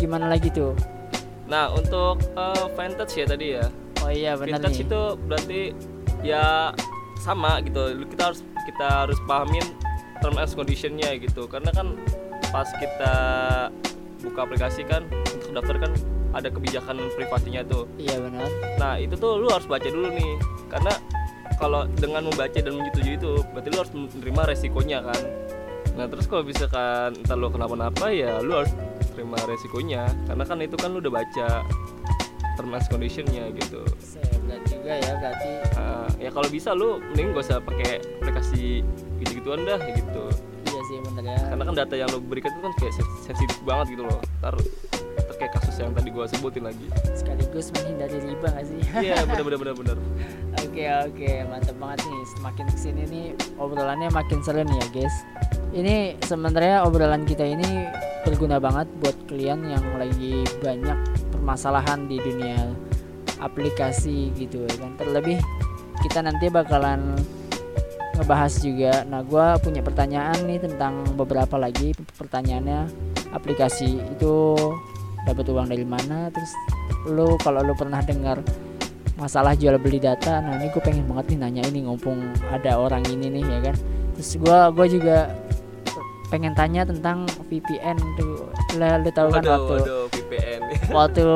Gimana 0.03 0.27
lagi 0.27 0.51
tuh? 0.51 0.75
nah 1.45 1.71
untuk 1.71 2.19
uh, 2.35 2.67
vintage 2.75 3.21
ya 3.23 3.27
tadi 3.31 3.47
ya? 3.55 3.69
Oh 4.03 4.11
iya 4.11 4.33
benar 4.35 4.59
vintage 4.65 4.81
nih. 4.83 4.87
itu 4.91 5.03
berarti 5.31 5.61
ya 6.27 6.75
sama 7.23 7.63
gitu. 7.63 7.95
Lu- 7.95 8.11
kita 8.11 8.35
harus 8.35 8.43
kita 8.67 8.87
harus 9.07 9.19
pahamin 9.31 9.63
term 10.19 10.35
and 10.35 10.51
conditionnya 10.59 11.15
gitu. 11.23 11.47
Karena 11.47 11.71
kan 11.71 11.95
pas 12.51 12.67
kita 12.75 13.15
buka 14.27 14.43
aplikasi 14.43 14.83
kan 14.83 15.07
untuk 15.39 15.55
daftar 15.55 15.87
kan 15.87 15.93
ada 16.35 16.51
kebijakan 16.51 16.99
privasinya 17.15 17.63
tuh. 17.63 17.87
Iya 17.95 18.19
benar. 18.19 18.51
nah 18.83 18.99
itu 18.99 19.15
tuh 19.15 19.39
lu 19.39 19.55
harus 19.55 19.71
baca 19.71 19.87
dulu 19.87 20.11
nih. 20.11 20.35
Karena 20.67 20.91
kalau 21.63 21.87
dengan 21.95 22.27
membaca 22.27 22.59
dan 22.59 22.75
menyetujui 22.75 23.23
itu 23.23 23.39
berarti 23.55 23.69
lu 23.71 23.79
harus 23.79 23.93
menerima 23.95 24.43
resikonya 24.51 24.99
kan 25.07 25.44
nah 25.95 26.11
terus 26.11 26.27
kalau 26.27 26.43
misalkan 26.43 27.15
entar 27.15 27.39
lu 27.39 27.47
kenapa-napa 27.49 28.11
ya 28.11 28.43
lu 28.43 28.59
harus 28.59 28.75
terima 29.15 29.39
resikonya. 29.47 30.11
Karena 30.27 30.45
kan 30.45 30.59
itu 30.59 30.75
kan 30.75 30.91
lu 30.91 30.99
udah 30.99 31.23
baca 31.23 31.49
term 32.59 32.75
and 32.75 32.87
conditionnya 32.91 33.51
gitu. 33.55 33.83
Berat 34.47 34.63
juga 34.67 34.93
ya 34.99 35.13
berarti. 35.23 35.51
Ah, 35.79 36.09
ya 36.19 36.31
kalau 36.35 36.49
bisa 36.51 36.75
lu 36.75 36.99
mending 37.15 37.31
gak 37.33 37.47
usah 37.47 37.59
pakai 37.63 38.03
aplikasi 38.21 38.83
gitu-gituan 39.23 39.63
dah 39.63 39.79
gitu. 39.95 40.25
Iya 40.67 40.81
sih 40.91 40.97
benar 41.15 41.25
ya. 41.31 41.39
karena 41.55 41.63
kan 41.63 41.75
data 41.79 41.95
yang 41.95 42.09
lo 42.11 42.19
berikan 42.19 42.51
itu 42.51 42.61
kan 42.61 42.75
kayak 42.77 42.93
sen- 42.99 43.15
sensitif 43.23 43.59
banget 43.63 43.95
gitu 43.95 44.03
loh. 44.07 44.19
Ntar 44.43 44.55
kayak 45.35 45.51
kasus 45.59 45.83
yang 45.83 45.91
tadi 45.91 46.15
gua 46.15 46.31
sebutin 46.31 46.63
lagi. 46.63 46.87
Sekaligus 47.11 47.75
menghindari 47.75 48.19
riba 48.23 48.49
gak 48.55 48.67
sih? 48.71 48.79
iya 49.03 49.19
bener 49.31 49.43
bener 49.43 49.59
bener 49.59 49.75
bener 49.75 49.97
Oke 50.63 50.85
oke 50.87 51.31
mantap 51.51 51.77
banget 51.79 51.99
nih. 52.07 52.23
Semakin 52.39 52.65
ke 52.71 52.79
sini 52.79 53.03
nih 53.11 53.27
obrolannya 53.59 54.11
makin 54.15 54.39
seru 54.47 54.63
nih 54.63 54.79
ya 54.79 54.87
guys 54.95 55.17
ini 55.75 56.15
sebenarnya 56.23 56.87
obrolan 56.87 57.27
kita 57.27 57.43
ini 57.43 57.91
berguna 58.23 58.63
banget 58.63 58.87
buat 59.03 59.17
kalian 59.27 59.67
yang 59.69 59.85
lagi 59.99 60.47
banyak 60.63 60.97
permasalahan 61.35 62.07
di 62.07 62.17
dunia 62.23 62.73
aplikasi 63.43 64.31
gitu 64.39 64.65
ya 64.65 64.75
kan? 64.79 64.95
Terlebih 64.97 65.43
kita 66.07 66.23
nanti 66.23 66.47
bakalan 66.49 67.19
ngebahas 68.15 68.55
juga. 68.63 69.03
Nah 69.05 69.27
gua 69.27 69.59
punya 69.59 69.83
pertanyaan 69.83 70.39
nih 70.47 70.63
tentang 70.63 71.03
beberapa 71.19 71.59
lagi 71.59 71.93
pertanyaannya. 72.17 72.87
Aplikasi 73.35 73.99
itu 73.99 74.55
dapat 75.27 75.45
uang 75.51 75.67
dari 75.67 75.83
mana? 75.83 76.31
Terus 76.31 76.53
lu 77.11 77.35
kalau 77.43 77.67
lu 77.67 77.75
pernah 77.75 77.99
dengar 77.99 78.39
masalah 79.15 79.55
jual 79.55 79.79
beli 79.79 80.03
data 80.03 80.43
nah 80.43 80.59
ini 80.59 80.75
gue 80.75 80.83
pengen 80.83 81.07
banget 81.07 81.35
nih 81.35 81.39
nanya 81.39 81.63
ini 81.71 81.87
ngumpung 81.87 82.19
ada 82.51 82.75
orang 82.79 83.03
ini 83.11 83.31
nih 83.31 83.45
ya 83.47 83.59
kan? 83.71 83.77
Terus 84.15 84.31
gue 84.39 84.59
gua 84.71 84.87
juga 84.87 85.19
pengen 86.35 86.51
tanya 86.59 86.83
tentang 86.83 87.31
VPN 87.47 87.95
tuh. 88.19 88.51
Lah 88.75 88.99
lu 88.99 89.07
tahu 89.15 89.31
kan 89.31 89.47
waktu 89.47 89.75
waduh 89.79 90.05
VPN 90.11 90.61
waktu 90.99 91.27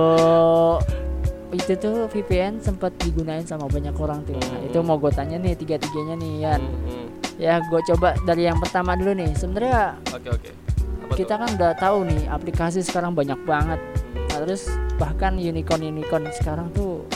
itu 1.55 1.73
tuh 1.79 2.11
VPN 2.11 2.59
sempat 2.59 2.91
digunain 2.99 3.47
sama 3.47 3.71
banyak 3.71 3.95
orang 3.95 4.27
tuh. 4.27 4.35
Nah, 4.35 4.59
itu 4.67 4.79
mau 4.83 4.99
gue 4.99 5.15
tanya 5.15 5.39
nih 5.39 5.55
tiga 5.55 5.79
tiganya 5.79 6.19
nih 6.19 6.33
Yan. 6.43 6.61
Hmm, 6.67 7.07
ya 7.39 7.63
gue 7.63 7.81
coba 7.95 8.19
dari 8.27 8.51
yang 8.51 8.59
pertama 8.59 8.99
dulu 8.99 9.15
nih. 9.15 9.31
Sebenarnya 9.39 9.95
oke 10.11 10.35
Apa 11.07 11.15
kita 11.15 11.39
tuh? 11.39 11.41
kan 11.47 11.51
udah 11.55 11.73
tahu 11.79 11.99
nih 12.11 12.21
aplikasi 12.27 12.83
sekarang 12.83 13.15
banyak 13.15 13.39
banget. 13.47 13.79
Nah, 14.35 14.39
terus 14.43 14.67
bahkan 14.99 15.39
unicorn 15.39 15.87
unicorn 15.87 16.27
sekarang 16.35 16.75
tuh 16.75 17.07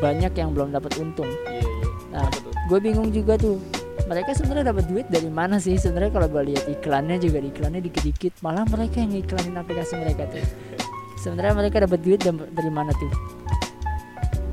banyak 0.00 0.32
yang 0.32 0.56
belum 0.56 0.72
dapat 0.72 0.96
untung. 0.96 1.28
Iya 1.46 1.60
iya. 1.60 1.88
Nah, 2.16 2.26
gue 2.72 2.78
bingung 2.80 3.12
juga 3.12 3.36
tuh 3.36 3.60
mereka 4.06 4.30
sebenarnya 4.34 4.70
dapat 4.70 4.84
duit 4.86 5.06
dari 5.10 5.30
mana 5.30 5.58
sih 5.58 5.74
sebenarnya 5.74 6.14
kalau 6.14 6.28
gue 6.30 6.42
lihat 6.54 6.64
iklannya 6.70 7.18
juga 7.18 7.42
di 7.42 7.48
iklannya 7.50 7.80
dikit-dikit 7.82 8.38
malah 8.40 8.62
mereka 8.70 9.02
yang 9.02 9.12
iklanin 9.18 9.58
aplikasi 9.58 9.98
mereka 9.98 10.30
tuh 10.30 10.46
sebenarnya 11.18 11.54
mereka 11.58 11.76
dapat 11.82 12.00
duit 12.02 12.22
dari 12.26 12.70
mana 12.70 12.94
tuh 12.94 13.12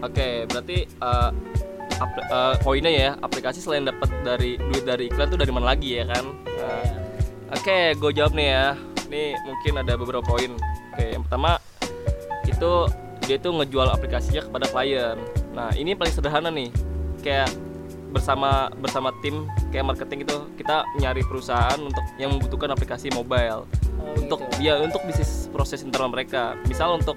Oke, 0.03 0.43
berarti 0.51 0.83
uh, 0.99 1.31
apl- 1.95 2.27
uh, 2.27 2.59
poinnya 2.59 2.91
ya, 2.91 3.09
aplikasi 3.23 3.63
selain 3.63 3.87
dapat 3.87 4.11
dari 4.27 4.59
duit 4.59 4.83
dari 4.83 5.07
iklan 5.07 5.31
tuh 5.31 5.39
dari 5.39 5.47
mana 5.47 5.71
lagi 5.71 5.95
ya 5.95 6.03
kan? 6.11 6.27
Nah, 6.43 6.83
Oke, 7.55 7.95
gue 7.95 8.11
jawab 8.11 8.35
nih 8.35 8.47
ya. 8.51 8.67
Nih 9.07 9.31
mungkin 9.47 9.79
ada 9.79 9.93
beberapa 9.93 10.25
poin. 10.25 10.51
Oke, 10.91 11.05
yang 11.15 11.23
pertama 11.23 11.61
itu 12.43 12.71
dia 13.23 13.37
tuh 13.39 13.55
ngejual 13.55 13.93
aplikasinya 13.93 14.43
kepada 14.43 14.65
klien. 14.67 15.15
Nah, 15.55 15.71
ini 15.77 15.95
paling 15.95 16.11
sederhana 16.11 16.51
nih. 16.51 16.73
Kayak 17.23 17.53
bersama 18.13 18.69
bersama 18.77 19.09
tim 19.19 19.49
kayak 19.73 19.89
marketing 19.89 20.21
itu 20.21 20.37
kita 20.55 20.85
nyari 20.95 21.25
perusahaan 21.25 21.81
untuk 21.81 22.05
yang 22.15 22.37
membutuhkan 22.37 22.69
aplikasi 22.71 23.09
mobile 23.09 23.65
Oh, 24.03 24.19
untuk 24.19 24.43
gitu. 24.51 24.67
ya 24.67 24.83
untuk 24.83 24.99
bisnis 25.07 25.47
proses 25.47 25.79
internal 25.81 26.11
mereka 26.11 26.59
misal 26.67 26.99
untuk 26.99 27.15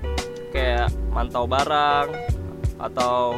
kayak 0.55 0.87
mantau 1.11 1.45
barang 1.45 2.09
atau 2.79 3.35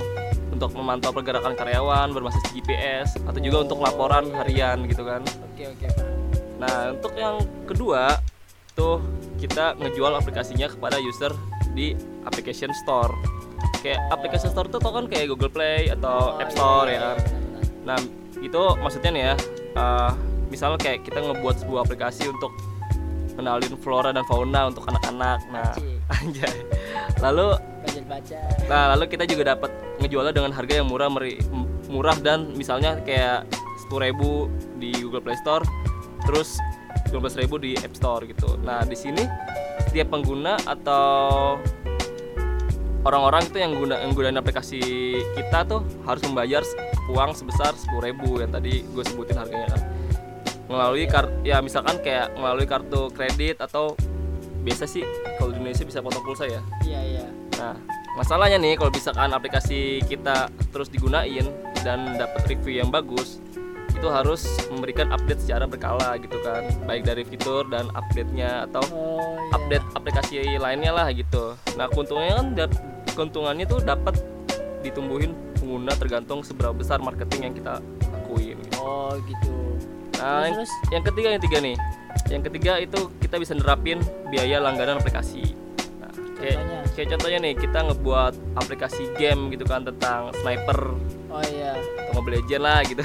untuk 0.53 0.77
memantau 0.77 1.11
pergerakan 1.11 1.57
karyawan 1.57 2.13
berbasis 2.13 2.45
GPS 2.53 3.17
atau 3.25 3.41
juga 3.41 3.65
untuk 3.65 3.81
Oh, 3.81 3.85
laporan 3.89 4.29
iya. 4.29 4.37
harian 4.45 4.79
gitu 4.85 5.03
kan 5.03 5.25
oke 5.25 5.65
oke 5.65 5.87
paham. 5.89 6.15
nah 6.61 6.93
untuk 6.93 7.13
yang 7.17 7.37
kedua 7.65 8.21
tuh 8.77 9.01
kita 9.41 9.75
ngejual 9.81 10.13
aplikasinya 10.13 10.69
kepada 10.69 11.01
user 11.01 11.33
di 11.73 11.97
application 12.23 12.71
store 12.77 13.11
kayak 13.81 13.99
Oh. 14.07 14.15
application 14.15 14.51
store 14.51 14.69
tuh 14.69 14.77
tau 14.77 14.93
kan 14.93 15.09
kayak 15.09 15.27
Google 15.27 15.49
Play 15.49 15.89
atau 15.89 16.37
Oh, 16.37 16.43
App 16.43 16.51
iya, 16.51 16.55
Store 16.55 16.87
iya, 16.87 16.93
ya 16.93 17.01
kan 17.01 17.09
iya, 17.09 17.17
benar-benar. 17.17 17.38
Nah, 17.89 17.97
itu 18.45 18.61
maksudnya 18.85 19.11
nih 19.17 19.23
ya, 19.33 19.35
eh, 19.81 20.11
misalnya 20.53 20.77
kayak 20.77 21.09
kita 21.09 21.25
ngebuat 21.25 21.65
sebuah 21.65 21.89
aplikasi 21.89 22.29
untuk 22.29 22.53
kenalin 23.33 23.73
flora 23.81 24.13
dan 24.13 24.29
fauna 24.29 24.69
untuk 24.69 24.85
anak-anak. 24.93 25.41
Nah, 25.49 25.73
anjay. 26.21 26.69
Lalu, 27.25 27.57
nah 28.69 28.93
lalu 28.93 29.05
kita 29.09 29.25
juga 29.25 29.57
dapat 29.57 29.73
ngejualnya 30.05 30.37
dengan 30.37 30.53
harga 30.53 30.75
yang 30.85 30.89
murah, 30.93 31.09
meri- 31.09 31.41
murah 31.89 32.17
dan 32.21 32.53
misalnya 32.53 33.01
kayak 33.03 33.49
10.000 33.89 34.13
di 34.77 34.93
Google 35.01 35.25
Play 35.25 35.39
Store, 35.41 35.65
terus 36.29 36.61
12.000 37.09 37.49
di 37.57 37.73
App 37.81 37.97
Store 37.97 38.23
gitu. 38.29 38.61
Nah, 38.61 38.85
di 38.85 38.93
sini 38.99 39.25
setiap 39.89 40.13
pengguna 40.13 40.61
atau 40.69 41.57
orang-orang 43.07 43.47
itu 43.47 43.59
yang 43.63 43.73
guna 43.79 44.01
yang 44.03 44.13
gunain 44.15 44.39
aplikasi 44.39 44.81
kita 45.37 45.67
tuh 45.69 45.85
harus 46.03 46.23
membayar 46.27 46.63
uang 47.11 47.31
sebesar 47.37 47.75
10.000 47.75 48.43
yang 48.43 48.51
tadi 48.51 48.83
gue 48.83 49.05
sebutin 49.07 49.39
harganya 49.39 49.69
kan. 49.75 49.83
Melalui 50.69 51.09
kar 51.09 51.31
ya 51.47 51.63
misalkan 51.65 51.97
kayak 52.05 52.35
melalui 52.37 52.69
kartu 52.69 53.09
kredit 53.15 53.63
atau 53.63 53.97
biasa 54.67 54.85
sih 54.85 55.07
kalau 55.39 55.55
di 55.55 55.63
Indonesia 55.63 55.87
bisa 55.87 56.03
potong 56.05 56.25
pulsa 56.27 56.45
ya. 56.45 56.61
Iya 56.85 57.01
iya. 57.03 57.27
Nah 57.57 57.75
masalahnya 58.19 58.59
nih 58.59 58.75
kalau 58.75 58.91
misalkan 58.91 59.31
aplikasi 59.31 60.03
kita 60.05 60.51
terus 60.75 60.91
digunain 60.91 61.47
dan 61.87 62.19
dapat 62.19 62.43
review 62.51 62.83
yang 62.83 62.91
bagus 62.91 63.39
itu 63.99 64.07
harus 64.07 64.47
memberikan 64.71 65.11
update 65.11 65.43
secara 65.43 65.67
berkala 65.67 66.15
gitu 66.23 66.39
kan 66.47 66.63
baik 66.87 67.03
dari 67.03 67.27
fitur 67.27 67.67
dan 67.67 67.91
update-nya 67.99 68.71
atau 68.71 68.83
oh 68.95 69.35
iya 69.35 69.59
update 69.59 69.87
aplikasi 69.99 70.57
lainnya 70.57 70.95
lah 70.95 71.11
gitu. 71.11 71.59
Nah 71.75 71.91
keuntungannya 71.91 72.35
kan 72.39 72.49
keuntungannya 73.19 73.67
tuh 73.67 73.83
dapat 73.83 74.15
ditumbuhin 74.87 75.35
pengguna 75.59 75.91
tergantung 75.99 76.47
seberapa 76.47 76.71
besar 76.71 77.03
marketing 77.03 77.51
yang 77.51 77.55
kita 77.59 77.75
lakuin. 78.15 78.57
Gitu. 78.63 78.79
oh 78.79 79.19
gitu 79.27 79.59
Nah 80.19 80.51
yang, 80.51 80.55
terus 80.59 80.73
yang 80.91 81.05
ketiga 81.07 81.29
yang 81.31 81.43
tiga 81.43 81.59
nih, 81.63 81.77
yang 82.27 82.43
ketiga 82.43 82.73
itu 82.83 82.99
kita 83.23 83.39
bisa 83.39 83.53
nerapin 83.55 84.03
biaya 84.29 84.59
langganan 84.59 84.99
aplikasi. 84.99 85.55
Nah, 86.03 86.11
kayak 86.43 86.59
contohnya 86.59 86.83
kayak 86.99 87.09
contohnya 87.15 87.39
nih 87.39 87.55
kita 87.55 87.79
ngebuat 87.87 88.35
aplikasi 88.59 89.03
game 89.15 89.55
gitu 89.55 89.63
kan 89.63 89.87
tentang 89.87 90.35
sniper 90.43 90.99
oh 91.29 91.43
iya 91.45 91.73
Mobile 92.11 92.41
Legend 92.41 92.63
lah 92.63 92.81
gitu. 92.83 93.03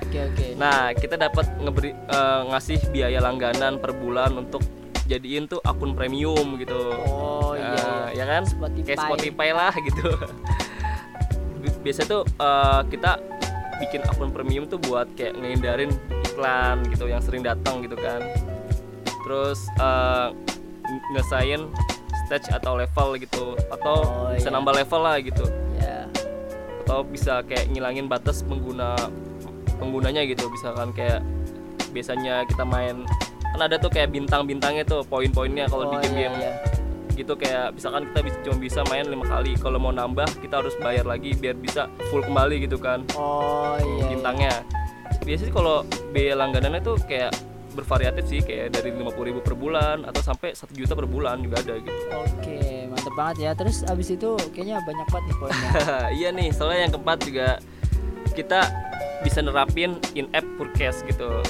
oke 0.00 0.18
oke 0.24 0.46
Nah, 0.54 0.92
kita 0.92 1.14
dapat 1.16 1.46
ngeberi 1.58 1.90
eh, 1.90 2.40
ngasih 2.48 2.78
biaya 2.88 3.18
langganan 3.18 3.76
per 3.76 3.92
bulan 3.92 4.32
untuk 4.36 4.62
jadiin 5.04 5.44
tuh 5.44 5.60
akun 5.60 5.92
premium 5.92 6.56
gitu. 6.56 6.94
oh 7.04 7.52
iya, 7.52 7.74
iya. 7.74 7.92
ya 8.14 8.24
kan? 8.26 8.42
Spotify. 8.44 8.86
Kayak 8.86 9.00
Spotify 9.02 9.48
lah 9.50 9.72
gitu. 9.76 10.06
Bi- 11.60 11.78
Biasa 11.82 12.00
tuh 12.04 12.22
eh, 12.24 12.80
kita 12.88 13.18
bikin 13.74 14.00
akun 14.04 14.30
premium 14.30 14.64
tuh 14.64 14.78
buat 14.80 15.10
kayak 15.12 15.34
ngehindarin 15.34 15.90
iklan 16.24 16.86
gitu 16.88 17.04
yang 17.04 17.20
sering 17.20 17.42
datang 17.42 17.82
gitu 17.82 17.94
kan. 17.94 18.22
Terus 19.20 19.66
n- 20.84 21.04
ngesain 21.12 21.68
stage 22.24 22.48
atau 22.50 22.72
level 22.74 23.18
gitu 23.18 23.52
atau 23.68 23.96
Oh, 24.00 24.32
bisa 24.32 24.48
iya. 24.48 24.54
nambah 24.54 24.72
level 24.74 25.00
lah 25.02 25.18
gitu 25.18 25.44
atau 26.84 27.00
bisa 27.00 27.40
kayak 27.48 27.72
ngilangin 27.72 28.04
batas 28.04 28.44
pengguna 28.44 28.92
penggunanya 29.80 30.20
gitu 30.28 30.52
misalkan 30.52 30.92
kayak 30.92 31.24
biasanya 31.90 32.44
kita 32.44 32.60
main 32.62 33.08
kan 33.56 33.60
ada 33.64 33.80
tuh 33.80 33.88
kayak 33.88 34.12
bintang-bintangnya 34.12 34.84
tuh 34.84 35.00
poin-poinnya 35.02 35.64
kalau 35.66 35.88
di 35.88 35.96
Oh, 35.96 36.02
game-game 36.02 36.36
iya, 36.36 36.52
iya. 36.52 37.14
gitu 37.14 37.32
kayak 37.38 37.72
misalkan 37.72 38.04
kita 38.10 38.20
bisa 38.20 38.38
cuma 38.44 38.56
bisa 38.58 38.80
main 38.90 39.06
lima 39.06 39.24
kali 39.24 39.54
kalau 39.56 39.78
mau 39.78 39.94
nambah 39.94 40.26
kita 40.42 40.60
harus 40.60 40.74
bayar 40.76 41.06
lagi 41.06 41.32
biar 41.32 41.54
bisa 41.54 41.86
full 42.10 42.20
kembali 42.20 42.66
gitu 42.66 42.76
kan 42.76 43.00
oh 43.14 43.78
iya, 43.78 43.86
iya. 43.88 44.04
bintangnya 44.10 44.54
biasanya 45.22 45.52
kalau 45.54 45.76
biaya 46.10 46.34
langganan 46.36 46.76
itu 46.76 46.98
kayak 47.06 47.32
bervariatif 47.74 48.24
sih 48.28 48.38
kayak 48.38 48.70
dari 48.70 48.94
50.000 48.94 49.42
per 49.42 49.54
bulan 49.54 50.06
atau 50.06 50.22
sampai 50.22 50.54
satu 50.54 50.70
juta 50.74 50.94
per 50.94 51.10
bulan 51.10 51.42
juga 51.42 51.58
ada 51.58 51.74
gitu. 51.82 51.90
Oke, 52.14 52.83
mantep 53.04 53.20
banget 53.20 53.36
ya. 53.44 53.50
Terus 53.52 53.76
abis 53.84 54.08
itu 54.16 54.30
kayaknya 54.56 54.80
banyak 54.80 55.06
banget 55.12 55.24
nih 55.28 55.36
poinnya. 55.36 55.70
iya 56.18 56.28
nih, 56.32 56.48
soalnya 56.56 56.88
yang 56.88 56.92
keempat 56.96 57.18
juga 57.28 57.48
kita 58.32 58.60
bisa 59.20 59.44
nerapin 59.44 60.00
in-app 60.16 60.48
purchase 60.56 61.04
gitu. 61.04 61.44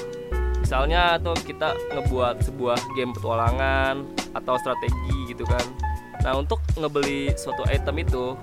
Misalnya 0.59 1.23
atau 1.23 1.39
kita 1.39 1.79
ngebuat 1.95 2.43
sebuah 2.43 2.79
game 2.99 3.15
petualangan 3.15 4.03
atau 4.35 4.59
strategi 4.59 5.31
gitu 5.31 5.47
kan. 5.47 5.63
Nah, 6.27 6.43
untuk 6.43 6.59
ngebeli 6.75 7.31
suatu 7.39 7.63
item 7.71 8.03
itu 8.03 8.35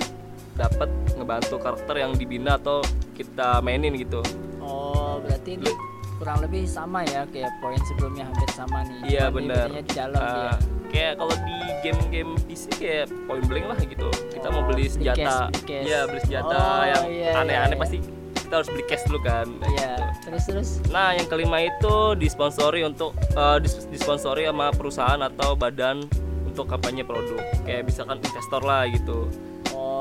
dapat 0.55 0.87
ngebantu 1.19 1.59
karakter 1.59 1.99
yang 1.99 2.15
dibina 2.15 2.55
atau 2.55 2.79
kita 3.11 3.59
mainin 3.59 3.99
gitu. 3.99 4.23
Oh, 4.63 5.19
berarti 5.19 5.59
ini 5.59 5.90
kurang 6.21 6.37
lebih 6.45 6.69
sama 6.69 7.01
ya 7.09 7.25
kayak 7.33 7.49
poin 7.57 7.81
sebelumnya 7.89 8.29
hampir 8.29 8.49
sama 8.53 8.85
nih. 8.85 8.99
Iya 9.09 9.25
benar. 9.33 9.67
Uh, 10.13 10.53
Kayak 10.91 11.23
kalau 11.23 11.35
di 11.47 11.57
game-game 11.81 12.31
PC 12.45 12.63
kayak 12.77 13.07
point 13.25 13.41
blank 13.47 13.65
lah 13.73 13.79
gitu. 13.81 14.09
Kita 14.29 14.47
oh, 14.51 14.59
mau 14.59 14.63
beli 14.69 14.85
senjata. 14.91 15.49
Iya 15.65 16.05
beli 16.05 16.19
senjata 16.21 16.51
oh, 16.53 16.83
yang 16.83 17.03
iya, 17.09 17.31
iya, 17.31 17.41
aneh-aneh 17.41 17.79
iya, 17.79 17.81
pasti 17.81 17.97
kita 18.37 18.53
harus 18.59 18.69
beli 18.69 18.83
cash 18.85 19.03
dulu 19.07 19.19
kan. 19.23 19.47
Iya. 19.65 19.95
Gitu. 19.97 20.03
Terus 20.27 20.43
terus. 20.45 20.69
Nah 20.91 21.15
yang 21.15 21.25
kelima 21.31 21.63
itu 21.63 21.95
disponsori 22.19 22.83
untuk 22.83 23.15
uh, 23.33 23.57
disponsori 23.89 24.45
sama 24.45 24.69
perusahaan 24.75 25.21
atau 25.25 25.55
badan 25.55 26.05
untuk 26.45 26.67
kampanye 26.67 27.07
produk. 27.07 27.39
Kayak 27.63 27.87
misalkan 27.87 28.19
investor 28.19 28.61
lah 28.61 28.83
gitu. 28.91 29.31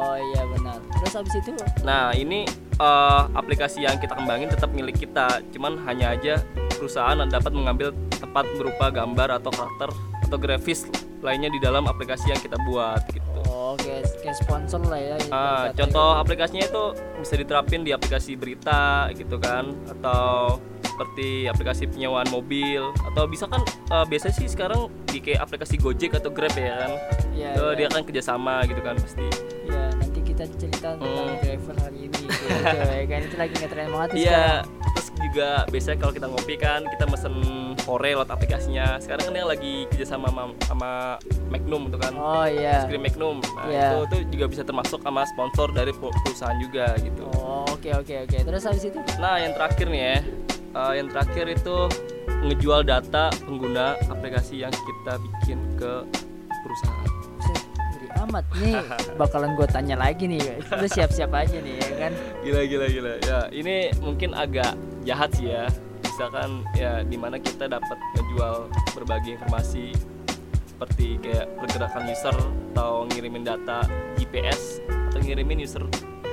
Oh 0.01 0.17
iya 0.17 0.43
benar. 0.49 0.81
Terus 0.97 1.13
habis 1.13 1.35
itu? 1.37 1.53
Nah 1.85 2.17
ini 2.17 2.49
uh, 2.81 3.29
aplikasi 3.37 3.85
yang 3.85 4.01
kita 4.01 4.17
kembangin 4.17 4.49
tetap 4.49 4.73
milik 4.73 4.97
kita 4.97 5.45
cuman 5.53 5.77
hanya 5.85 6.17
aja 6.17 6.41
perusahaan 6.73 7.21
dapat 7.29 7.53
mengambil 7.53 7.93
tempat 8.09 8.49
berupa 8.57 8.89
gambar 8.89 9.45
atau 9.45 9.53
karakter 9.53 9.93
atau 10.25 10.39
grafis 10.41 10.89
lainnya 11.21 11.53
di 11.53 11.61
dalam 11.61 11.85
aplikasi 11.85 12.33
yang 12.33 12.41
kita 12.41 12.57
buat. 12.65 13.05
Oh, 13.61 13.77
kayak, 13.77 14.09
kayak 14.25 14.37
sponsor 14.41 14.81
lah 14.89 14.97
ya. 14.97 15.17
Uh, 15.29 15.69
contoh 15.77 16.09
itu. 16.17 16.21
aplikasinya 16.25 16.65
itu 16.65 16.85
bisa 17.21 17.35
diterapin 17.37 17.85
di 17.85 17.93
aplikasi 17.93 18.33
berita 18.33 19.13
gitu 19.13 19.37
kan 19.37 19.77
atau 19.85 20.57
seperti 20.81 21.45
aplikasi 21.45 21.85
penyewaan 21.93 22.25
mobil 22.33 22.89
atau 23.13 23.29
bisa 23.29 23.45
kan 23.53 23.61
uh, 23.93 24.09
biasanya 24.09 24.35
sih 24.37 24.49
sekarang 24.49 24.89
di 25.05 25.21
kayak 25.21 25.45
aplikasi 25.45 25.77
Gojek 25.77 26.17
atau 26.17 26.33
Grab 26.33 26.57
ya 26.57 26.89
kan. 26.89 26.93
Yeah, 27.37 27.53
itu 27.53 27.65
yeah. 27.69 27.77
dia 27.77 27.87
kan 27.93 28.03
kerjasama 28.09 28.65
gitu 28.65 28.81
kan 28.81 28.97
pasti. 28.97 29.29
Iya, 29.69 29.85
nanti 29.93 30.10
kita 30.41 30.57
cerita 30.57 30.89
tentang 30.97 31.29
hmm. 31.37 31.41
driver 31.45 31.77
hari 31.85 31.99
ini 32.09 32.21
gitu. 32.25 32.45
Ya 32.49 33.05
kan? 33.13 33.21
Itu 33.29 33.37
lagi 33.37 33.55
ngetren 33.61 33.89
banget 33.93 34.11
iya 34.17 34.45
terus 34.65 35.09
juga 35.21 35.49
biasanya 35.69 35.99
kalau 36.01 36.13
kita 36.17 36.27
ngopi 36.33 36.55
kan 36.57 36.81
kita 36.89 37.05
mesen 37.05 37.35
Ore 37.85 38.17
lewat 38.17 38.33
aplikasinya. 38.33 38.97
Sekarang 39.03 39.29
kan 39.29 39.35
yang 39.37 39.51
lagi 39.51 39.85
kerja 39.93 40.17
sama 40.17 40.33
sama 40.65 41.21
Magnum 41.53 41.93
itu 41.93 41.99
kan. 42.01 42.13
Oh 42.17 42.47
iya. 42.49 42.87
Es 42.87 42.89
krim 42.89 43.05
Magnum. 43.05 43.45
Nah 43.45 43.69
yeah. 43.69 44.01
itu 44.01 44.17
itu 44.17 44.17
juga 44.39 44.47
bisa 44.49 44.63
termasuk 44.65 45.05
sama 45.05 45.29
sponsor 45.29 45.69
dari 45.77 45.93
perusahaan 45.93 46.57
juga 46.57 46.97
gitu. 47.05 47.29
Oh 47.37 47.69
oke 47.69 47.85
okay, 47.85 47.93
oke 47.93 48.09
okay, 48.09 48.17
oke. 48.25 48.33
Okay. 48.33 48.41
terus 48.49 48.65
habis 48.65 48.85
itu? 48.89 48.97
Nah 49.21 49.37
yang 49.37 49.53
terakhir 49.53 49.87
nih 49.93 50.01
ya. 50.01 50.19
Uh, 50.71 50.93
yang 50.95 51.11
terakhir 51.11 51.51
itu 51.51 51.77
ngejual 52.47 52.87
data 52.87 53.29
pengguna 53.43 53.99
aplikasi 54.07 54.63
yang 54.63 54.71
kita 54.71 55.19
bikin 55.19 55.59
ke 55.75 56.07
perusahaan 56.63 57.20
amat 58.29 58.45
nih 58.61 58.77
bakalan 59.21 59.57
gue 59.57 59.67
tanya 59.71 59.97
lagi 59.97 60.29
nih 60.29 60.41
lu 60.61 60.87
siap-siap 60.87 61.31
aja 61.33 61.59
nih 61.61 61.75
ya 61.79 61.91
kan 61.97 62.13
gila 62.45 62.63
gila 62.67 62.87
gila 62.89 63.13
ya 63.25 63.39
ini 63.53 63.95
mungkin 64.01 64.37
agak 64.37 64.75
jahat 65.05 65.31
sih 65.37 65.53
ya 65.53 65.67
misalkan 66.05 66.65
ya 66.77 67.01
di 67.01 67.17
mana 67.17 67.41
kita 67.41 67.65
dapat 67.65 67.97
ngejual 68.17 68.69
berbagai 68.93 69.41
informasi 69.41 69.97
seperti 70.81 71.21
kayak 71.21 71.49
pergerakan 71.61 72.09
user 72.09 72.37
atau 72.73 73.05
ngirimin 73.13 73.45
data 73.45 73.85
GPS 74.17 74.81
atau 75.13 75.21
ngirimin 75.21 75.61
user 75.61 75.85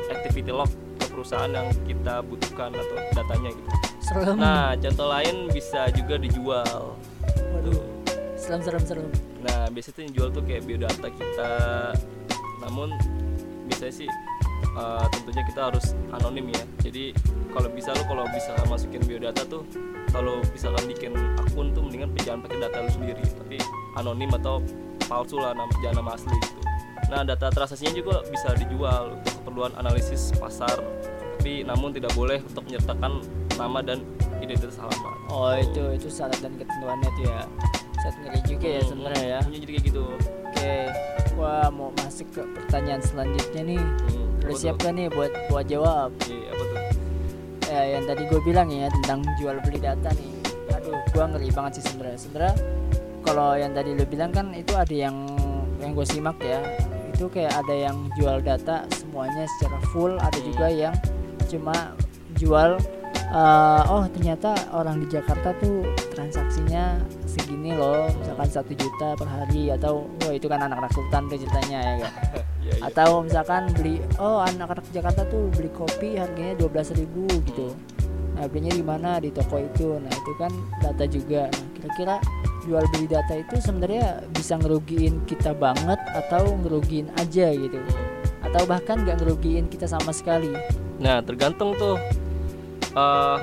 activity 0.08 0.56
log 0.56 0.72
ke 1.00 1.06
perusahaan 1.12 1.52
yang 1.52 1.68
kita 1.84 2.24
butuhkan 2.24 2.72
atau 2.72 2.96
datanya 3.12 3.52
gitu. 3.52 3.70
Serem. 4.00 4.40
Nah, 4.40 4.72
contoh 4.80 5.08
lain 5.12 5.52
bisa 5.52 5.92
juga 5.92 6.16
dijual. 6.16 6.96
Waduh. 7.36 7.97
Serem 8.48 8.64
serem 8.64 8.84
serem. 8.88 9.08
Nah 9.44 9.68
biasanya 9.68 9.92
tuh 9.92 10.04
yang 10.08 10.14
jual 10.16 10.30
tuh 10.32 10.44
kayak 10.48 10.64
biodata 10.64 11.08
kita. 11.12 11.52
Namun 12.64 12.96
biasanya 13.68 13.92
sih 13.92 14.10
uh, 14.72 15.04
tentunya 15.12 15.44
kita 15.44 15.68
harus 15.68 15.92
anonim 16.16 16.48
ya. 16.56 16.64
Jadi 16.80 17.12
kalau 17.52 17.68
bisa 17.76 17.92
lo 17.92 18.08
kalau 18.08 18.24
bisa 18.32 18.56
masukin 18.72 19.04
biodata 19.04 19.44
tuh 19.52 19.68
kalau 20.16 20.40
misalkan 20.56 20.88
bikin 20.88 21.12
akun 21.44 21.76
tuh 21.76 21.84
mendingan 21.84 22.08
jangan 22.24 22.48
pakai 22.48 22.58
data 22.64 22.88
lu 22.88 22.92
sendiri. 22.96 23.20
Tapi 23.20 23.60
anonim 24.00 24.32
atau 24.40 24.64
palsu 25.12 25.44
lah 25.44 25.52
nama, 25.52 25.72
jangan 25.84 26.08
nama 26.08 26.12
asli 26.16 26.36
gitu. 26.40 26.62
Nah 27.12 27.28
data 27.28 27.52
transaksinya 27.52 28.00
juga 28.00 28.24
bisa 28.32 28.56
dijual 28.56 29.20
untuk 29.20 29.44
keperluan 29.44 29.76
analisis 29.76 30.32
pasar. 30.40 30.80
Tapi 31.36 31.68
namun 31.68 31.92
tidak 31.92 32.16
boleh 32.16 32.40
untuk 32.48 32.64
menyertakan 32.64 33.20
nama 33.60 33.84
dan 33.84 34.08
identitas 34.40 34.80
halaman. 34.80 35.16
Oh 35.28 35.52
itu 35.52 36.00
itu 36.00 36.08
syarat 36.08 36.40
dan 36.40 36.56
ketentuannya 36.56 37.12
tuh 37.20 37.26
ya 37.28 37.44
set 38.08 38.16
ngeri 38.24 38.42
juga 38.48 38.68
ya 38.72 38.82
sebenarnya 38.88 39.26
ya. 39.28 39.40
Jadi 39.44 39.66
kayak 39.68 39.84
gitu. 39.84 40.04
Oke 40.48 40.76
wah 41.38 41.70
mau 41.70 41.94
masuk 42.02 42.28
ke 42.34 42.42
pertanyaan 42.58 43.02
selanjutnya 43.06 43.62
nih. 43.62 43.82
Hmm, 43.82 44.42
udah 44.42 44.56
siap 44.58 44.78
kan 44.82 44.98
nih 44.98 45.08
buat 45.14 45.32
buat 45.54 45.66
jawab. 45.70 46.10
Iya 46.26 46.50
apa 46.50 46.64
tuh? 46.66 46.82
Ya 47.68 47.82
yang 47.98 48.04
tadi 48.10 48.22
gue 48.26 48.42
bilang 48.42 48.68
ya 48.74 48.90
tentang 48.90 49.22
jual 49.38 49.56
beli 49.62 49.80
data 49.80 50.10
nih. 50.18 50.34
Aduh 50.74 50.98
gue 51.14 51.24
ngeri 51.24 51.50
banget 51.54 51.80
sih 51.80 51.86
sebenarnya. 51.94 52.20
Sebenarnya 52.20 52.56
kalau 53.22 53.54
yang 53.54 53.72
tadi 53.78 53.90
lo 53.94 54.06
bilang 54.10 54.32
kan 54.34 54.52
itu 54.58 54.74
ada 54.74 54.96
yang 54.96 55.16
yang 55.78 55.94
gue 55.94 56.06
simak 56.10 56.42
ya. 56.42 56.60
Itu 57.14 57.30
kayak 57.30 57.54
ada 57.54 57.74
yang 57.74 58.10
jual 58.18 58.42
data 58.42 58.90
semuanya 58.94 59.46
secara 59.58 59.78
full 59.94 60.18
ada 60.18 60.38
hmm. 60.42 60.48
juga 60.54 60.68
yang 60.74 60.96
cuma 61.48 61.96
jual 62.38 62.78
uh, 63.34 63.82
oh 63.90 64.06
ternyata 64.14 64.54
orang 64.76 65.02
di 65.02 65.08
Jakarta 65.10 65.56
tuh 65.58 65.82
transaksinya 66.14 67.02
segini 67.38 67.72
loh 67.78 68.10
misalkan 68.18 68.50
satu 68.50 68.74
juta 68.74 69.14
per 69.14 69.28
hari 69.30 69.70
atau 69.70 70.10
wah 70.26 70.34
itu 70.34 70.50
kan 70.50 70.60
anak-anak 70.66 70.92
sultan 70.94 71.30
tuh 71.30 71.38
ceritanya 71.38 71.80
ya 71.80 71.96
kan? 72.06 72.14
Yeah, 72.68 72.84
yeah. 72.84 72.92
atau 72.92 73.24
misalkan 73.24 73.72
beli 73.80 74.04
oh 74.20 74.44
anak-anak 74.44 74.84
Jakarta 74.92 75.24
tuh 75.32 75.48
beli 75.56 75.72
kopi 75.72 76.20
harganya 76.20 76.52
dua 76.60 76.68
belas 76.68 76.92
ribu 76.92 77.24
gitu. 77.48 77.72
Nah 78.36 78.44
belinya 78.52 78.76
di 78.76 78.84
mana? 78.84 79.10
Di 79.24 79.32
toko 79.32 79.56
itu. 79.58 79.96
Nah 79.96 80.12
itu 80.12 80.32
kan 80.36 80.52
data 80.84 81.08
juga. 81.08 81.48
Nah 81.48 81.68
kira-kira 81.80 82.16
jual 82.68 82.84
beli 82.92 83.08
data 83.08 83.34
itu 83.40 83.56
sebenarnya 83.64 84.20
bisa 84.36 84.60
ngerugiin 84.60 85.24
kita 85.24 85.56
banget 85.56 85.96
atau 86.12 86.60
ngerugiin 86.60 87.08
aja 87.16 87.56
gitu? 87.56 87.80
Atau 88.44 88.68
bahkan 88.68 89.08
nggak 89.08 89.24
ngerugiin 89.24 89.72
kita 89.72 89.88
sama 89.88 90.12
sekali? 90.12 90.52
Nah 91.00 91.24
tergantung 91.24 91.72
tuh. 91.80 91.96
Uh, 92.98 93.40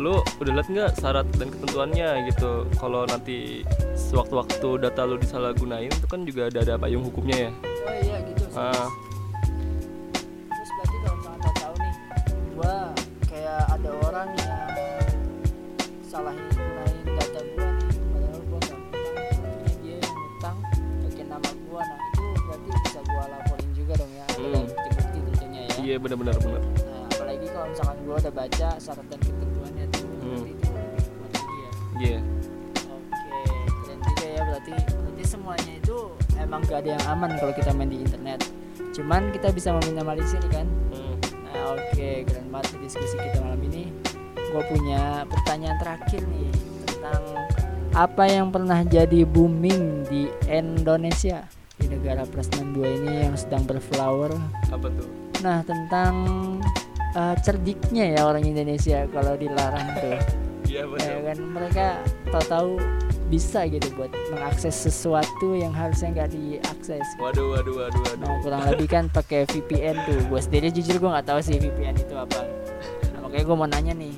lu 0.00 0.16
udah 0.40 0.52
liat 0.56 0.68
nggak 0.72 0.90
syarat 0.96 1.28
dan 1.36 1.52
ketentuannya 1.52 2.24
gitu? 2.32 2.64
Kalau 2.80 3.04
nanti 3.04 3.60
sewaktu-waktu 3.92 4.80
data 4.80 5.04
lu 5.04 5.20
disalahgunain 5.20 5.92
itu 5.92 6.06
kan 6.08 6.24
juga 6.24 6.48
ada 6.48 6.64
ada 6.64 6.74
payung 6.80 7.04
hukumnya 7.04 7.36
ya? 7.36 7.50
Oh 7.84 7.94
iya 8.00 8.16
gitu 8.24 8.44
uh, 8.56 8.88
terus 10.48 10.70
berarti 10.72 10.96
kalau 11.04 11.16
misalnya 11.20 11.52
tahu 11.52 11.74
nih 11.76 11.94
gua 12.56 12.76
kayak 13.28 13.62
ada 13.68 13.90
orang 14.08 14.28
yang 14.40 14.72
salah 16.08 16.32
gunain 16.32 17.04
data 17.04 17.40
gua 17.44 17.68
nih 17.68 18.00
padahal 18.00 18.40
gua 18.48 18.58
nggak 18.64 18.80
utang 18.80 19.20
dia 19.84 19.96
yang 20.00 20.16
utang 20.16 20.56
pakai 21.04 21.24
nama 21.28 21.50
gua. 21.68 21.82
Nah 21.84 22.00
itu 22.08 22.24
berarti 22.48 22.68
bisa 22.88 23.00
gua 23.04 23.24
laporin 23.28 23.70
juga 23.76 23.92
dong 24.00 24.12
ya 24.16 24.24
ada 24.24 24.48
hmm. 24.48 24.64
bukti-bukti 24.64 25.18
tentunya 25.28 25.60
ya. 25.68 25.74
Iya 25.76 25.96
benar-benar 26.00 26.36
benar. 26.40 26.64
Kalau 27.50 27.66
misalkan 27.76 27.98
gue 28.08 28.16
udah 28.16 28.32
baca 28.32 28.68
syarat 28.80 29.06
dan 29.12 29.20
ketentuannya 29.20 29.39
emang 36.50 36.66
gak 36.66 36.82
ada 36.82 36.98
yang 36.98 37.04
aman 37.06 37.30
kalau 37.38 37.54
kita 37.54 37.70
main 37.70 37.94
di 37.94 38.02
internet. 38.02 38.42
Cuman 38.90 39.30
kita 39.30 39.54
bisa 39.54 39.70
meminimalisir 39.70 40.42
kan? 40.50 40.66
Hmm. 40.90 41.14
nah 41.46 41.78
oke 41.78 41.94
okay, 41.94 42.26
keren 42.26 42.50
banget 42.50 42.74
diskusi 42.82 43.14
kita 43.14 43.38
malam 43.38 43.62
ini. 43.70 43.94
Gue 44.50 44.62
punya 44.66 45.22
pertanyaan 45.30 45.78
terakhir 45.78 46.26
nih 46.26 46.50
tentang 46.90 47.22
apa 47.94 48.24
yang 48.26 48.50
pernah 48.50 48.82
jadi 48.82 49.22
booming 49.22 50.10
di 50.10 50.26
Indonesia 50.50 51.46
di 51.78 51.86
negara 51.86 52.26
plus 52.26 52.50
62 52.50 52.98
ini 52.98 53.30
yang 53.30 53.38
sedang 53.38 53.62
berflower. 53.62 54.34
Apa 54.74 54.90
tuh? 54.90 55.06
Nah 55.46 55.62
tentang 55.62 56.14
uh, 57.14 57.34
cerdiknya 57.46 58.18
ya 58.18 58.26
orang 58.26 58.42
Indonesia 58.42 59.06
kalau 59.14 59.38
dilarang 59.38 59.86
tuh. 60.02 60.18
Iya 60.70 60.86
benar 60.86 61.10
ya 61.10 61.20
kan? 61.26 61.38
Mereka 61.50 61.86
tahu-tahu 62.30 62.78
bisa 63.30 63.62
gitu 63.70 63.86
buat 63.94 64.10
mengakses 64.34 64.74
sesuatu 64.74 65.54
yang 65.54 65.70
harusnya 65.70 66.10
nggak 66.10 66.30
diakses. 66.34 67.06
Waduh 67.22 67.54
waduh 67.54 67.86
waduh 67.86 68.02
waduh. 68.02 68.26
Nah 68.26 68.36
kurang 68.42 68.62
lebih 68.66 68.90
kan 68.90 69.06
pakai 69.06 69.46
VPN 69.46 70.02
tuh. 70.02 70.18
Gue 70.26 70.40
sendiri 70.42 70.74
jujur 70.74 70.98
gue 70.98 71.10
nggak 71.14 71.30
tahu 71.30 71.38
sih 71.38 71.62
VPN 71.62 71.94
itu 71.94 72.14
apa. 72.18 72.42
Nah, 73.14 73.18
makanya 73.22 73.44
gue 73.46 73.56
mau 73.56 73.68
nanya 73.70 73.94
nih 73.94 74.14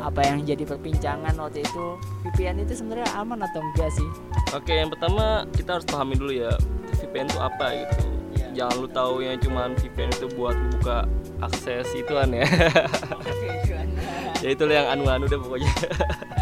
apa 0.00 0.20
yang 0.24 0.40
jadi 0.48 0.64
perbincangan 0.64 1.36
waktu 1.36 1.60
itu? 1.60 1.86
VPN 2.24 2.64
itu 2.64 2.80
sebenarnya 2.80 3.12
aman 3.20 3.44
atau 3.44 3.60
enggak 3.60 3.92
sih? 3.92 4.08
Oke 4.56 4.72
yang 4.72 4.88
pertama 4.88 5.44
kita 5.52 5.76
harus 5.76 5.86
pahami 5.86 6.16
dulu 6.16 6.32
ya 6.32 6.56
VPN 6.96 7.28
itu 7.28 7.38
apa 7.38 7.66
gitu. 7.76 7.96
Iya. 8.30 8.46
jangan 8.54 8.74
lu 8.78 8.88
tahu 8.90 9.14
yang 9.26 9.36
cuman 9.42 9.68
VPN 9.78 10.10
itu 10.16 10.26
buat 10.38 10.56
buka 10.78 11.04
akses 11.44 11.92
ituan 11.98 12.30
ya. 12.32 12.46
Oke, 13.20 13.48
gimana? 13.66 14.00
ya 14.44 14.48
itulah 14.54 14.74
yang 14.74 14.88
anu-anu 14.88 15.26
deh 15.26 15.38
pokoknya. 15.38 15.70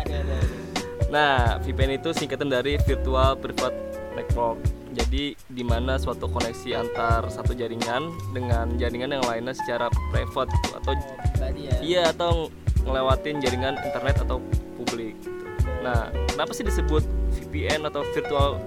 Nah, 1.08 1.56
VPN 1.64 1.96
itu 1.96 2.12
singkatan 2.12 2.52
dari 2.52 2.76
Virtual 2.84 3.32
Private 3.36 3.78
Network. 4.12 4.60
Jadi, 4.92 5.36
di 5.48 5.62
mana 5.64 5.96
suatu 5.96 6.28
koneksi 6.28 6.74
antar 6.74 7.28
satu 7.28 7.52
jaringan 7.52 8.12
dengan 8.32 8.76
jaringan 8.76 9.16
yang 9.16 9.24
lainnya 9.24 9.54
secara 9.56 9.88
private 10.12 10.50
gitu, 10.52 10.70
atau 10.80 10.92
Oh, 11.38 11.54
ya 11.54 11.74
iya 11.80 12.02
atau 12.10 12.50
ngelewatin 12.82 13.38
jaringan 13.38 13.78
internet 13.78 14.20
atau 14.26 14.42
publik. 14.74 15.14
gitu. 15.22 15.44
Nah, 15.86 16.10
kenapa 16.34 16.50
sih 16.50 16.66
disebut 16.66 17.06
VPN 17.38 17.86
atau 17.86 18.02
Virtual 18.10 18.58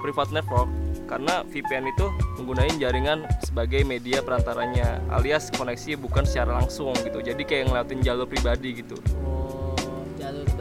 Private 0.00 0.30
Network? 0.30 0.70
Karena 1.04 1.44
VPN 1.52 1.90
itu 1.90 2.06
menggunakan 2.40 2.74
jaringan 2.80 3.18
sebagai 3.44 3.84
media 3.84 4.24
perantaranya, 4.24 5.04
alias 5.12 5.52
koneksi 5.52 6.00
bukan 6.00 6.24
secara 6.24 6.64
langsung 6.64 6.96
gitu. 7.04 7.20
Jadi 7.20 7.42
kayak 7.44 7.68
ngelewatin 7.68 8.00
jalur 8.00 8.24
pribadi 8.24 8.80
gitu. 8.80 8.96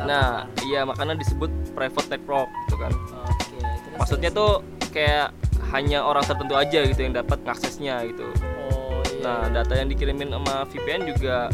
Nah, 0.04 0.30
iya 0.64 0.84
makanya 0.84 1.16
disebut 1.16 1.48
private 1.72 2.08
network 2.10 2.50
gitu 2.66 2.76
kan. 2.78 2.92
oke 2.92 3.58
terus 3.58 3.98
Maksudnya 3.98 4.30
terus. 4.30 4.40
tuh 4.40 4.52
kayak 4.90 5.28
hanya 5.70 6.00
orang 6.02 6.22
tertentu 6.22 6.54
aja 6.54 6.80
gitu 6.84 7.00
yang 7.00 7.14
dapat 7.14 7.40
ngaksesnya 7.42 7.96
gitu. 8.06 8.28
oh 8.62 9.02
iya 9.10 9.22
Nah, 9.22 9.42
data 9.50 9.74
yang 9.74 9.88
dikirimin 9.88 10.30
sama 10.30 10.68
VPN 10.68 11.08
juga 11.10 11.48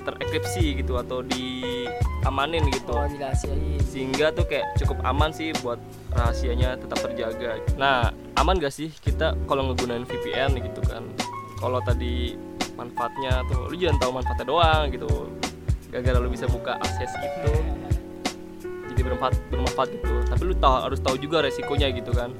terenkripsi 0.00 0.78
gitu 0.78 0.94
atau 0.96 1.18
diamanin 1.20 2.62
gitu. 2.70 2.94
oh 2.94 3.06
dirahasiain 3.06 3.82
Sehingga 3.82 4.30
tuh 4.30 4.46
kayak 4.46 4.76
cukup 4.76 5.02
aman 5.02 5.30
sih 5.30 5.50
buat 5.60 5.80
rahasianya 6.12 6.78
tetap 6.78 7.00
terjaga. 7.02 7.58
Nah, 7.74 8.08
aman 8.36 8.56
gak 8.56 8.70
sih 8.70 8.92
kita 8.92 9.34
kalau 9.44 9.66
ngegunain 9.66 10.04
VPN 10.04 10.56
gitu 10.60 10.80
kan? 10.84 11.02
Kalau 11.56 11.80
tadi 11.80 12.36
manfaatnya 12.76 13.40
tuh 13.48 13.66
lu 13.66 13.74
jangan 13.74 13.98
tahu 13.98 14.10
manfaatnya 14.14 14.46
doang 14.46 14.84
gitu. 14.88 15.08
Gara-gara 15.88 16.18
lu 16.20 16.28
bisa 16.28 16.44
buka 16.46 16.76
akses 16.78 17.08
itu 17.16 17.52
jadi 18.96 19.12
bermanfaat 19.12 19.34
bermanfaat 19.52 19.88
gitu. 19.92 20.14
Tapi 20.24 20.42
lu 20.48 20.54
tahu 20.56 20.74
harus 20.88 21.00
tahu 21.04 21.16
juga 21.20 21.44
resikonya 21.44 21.92
gitu 21.92 22.16
kan. 22.16 22.32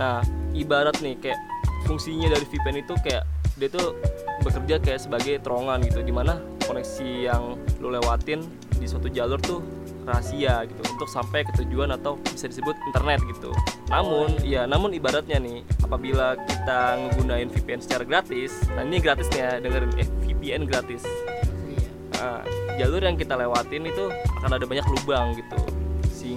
Nah 0.00 0.24
ibarat 0.56 0.96
nih 1.04 1.20
kayak 1.20 1.36
fungsinya 1.84 2.32
dari 2.32 2.48
VPN 2.48 2.80
itu 2.80 2.96
kayak 3.04 3.28
dia 3.60 3.68
tuh 3.68 3.92
bekerja 4.40 4.80
kayak 4.80 5.00
sebagai 5.04 5.36
terowongan 5.44 5.84
gitu 5.84 6.00
di 6.00 6.08
mana 6.08 6.40
koneksi 6.64 7.28
yang 7.28 7.60
lu 7.84 7.92
lewatin 7.92 8.40
di 8.80 8.88
suatu 8.88 9.12
jalur 9.12 9.36
tuh 9.44 9.60
rahasia 10.08 10.64
gitu 10.64 10.80
untuk 10.96 11.12
sampai 11.12 11.44
ke 11.44 11.52
tujuan 11.60 11.92
atau 11.92 12.16
bisa 12.24 12.48
disebut 12.48 12.72
internet 12.88 13.20
gitu. 13.28 13.52
Namun 13.92 14.40
ya 14.40 14.64
namun 14.64 14.96
ibaratnya 14.96 15.36
nih 15.36 15.60
apabila 15.84 16.40
kita 16.40 16.96
ngegunain 16.96 17.52
VPN 17.52 17.84
secara 17.84 18.08
gratis 18.08 18.64
nah 18.72 18.80
ini 18.80 18.96
gratis 18.96 19.28
nih 19.36 19.40
ya 19.44 19.50
dengerin 19.60 19.92
eh 20.00 20.08
VPN 20.24 20.64
gratis. 20.64 21.04
Iya. 21.68 21.90
Nah, 22.16 22.40
jalur 22.80 23.02
yang 23.04 23.16
kita 23.20 23.36
lewatin 23.36 23.84
itu 23.84 24.08
akan 24.40 24.56
ada 24.56 24.64
banyak 24.64 24.86
lubang 24.88 25.36
gitu 25.36 25.69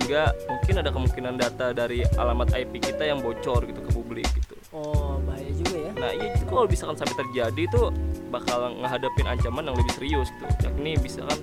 sehingga 0.03 0.35
mungkin 0.51 0.75
ada 0.83 0.91
kemungkinan 0.91 1.33
data 1.39 1.71
dari 1.71 2.03
alamat 2.19 2.51
IP 2.59 2.83
kita 2.83 3.07
yang 3.07 3.23
bocor 3.23 3.63
gitu 3.63 3.79
ke 3.79 3.91
publik 3.95 4.27
gitu. 4.35 4.59
Oh 4.75 5.15
bahaya 5.23 5.47
juga 5.55 5.79
ya. 5.79 5.91
Nah 5.95 6.11
iya 6.11 6.35
itu 6.35 6.43
kalau 6.43 6.67
misalkan 6.67 6.99
sampai 6.99 7.15
terjadi 7.23 7.61
itu 7.63 7.81
bakal 8.27 8.67
ngehadapin 8.83 9.23
ancaman 9.31 9.63
yang 9.63 9.79
lebih 9.79 9.95
serius 9.95 10.27
gitu 10.35 10.43
yakni 10.67 10.99
bisa 10.99 11.23
kan 11.23 11.39